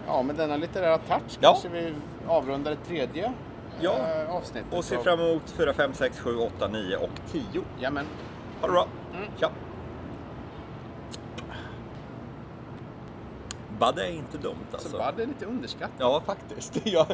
[0.07, 1.53] ja med denna litterära touch Ja.
[1.53, 1.95] kanske vi
[2.29, 3.33] avrundar det tredje
[3.81, 3.93] Ja.
[3.99, 4.73] eh, avsnittet.
[4.75, 7.63] Och ser fram emot 4, 5, 6, 7, 8, 9 och 10.
[7.81, 8.07] Jamen,
[8.61, 8.87] Ha det bra.
[9.15, 9.29] Mm.
[9.37, 9.51] Tja.
[13.81, 15.13] Budde är inte dumt så alltså.
[15.17, 15.97] Bud är lite underskattat.
[15.99, 16.81] Ja, faktiskt.
[16.87, 17.07] Jag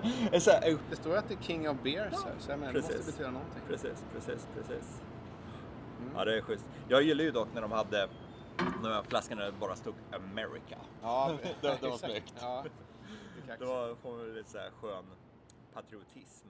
[0.42, 2.58] så här, Det står ju att det är King of Beers Ja, här, så jag
[2.58, 3.62] menar, det måste betyda någonting.
[3.68, 5.02] Precis, precis, precis.
[6.00, 6.12] Mm.
[6.16, 6.64] Ja, det är schysst.
[6.88, 8.08] Jag gillar ju dock när de hade
[8.58, 10.76] de här flaskorna där det bara stod America.
[11.02, 12.34] Ja, Det- det var snyggt.
[12.40, 12.64] Ja,
[13.46, 15.04] det Då får man lite så här skön
[15.74, 16.48] patriotism.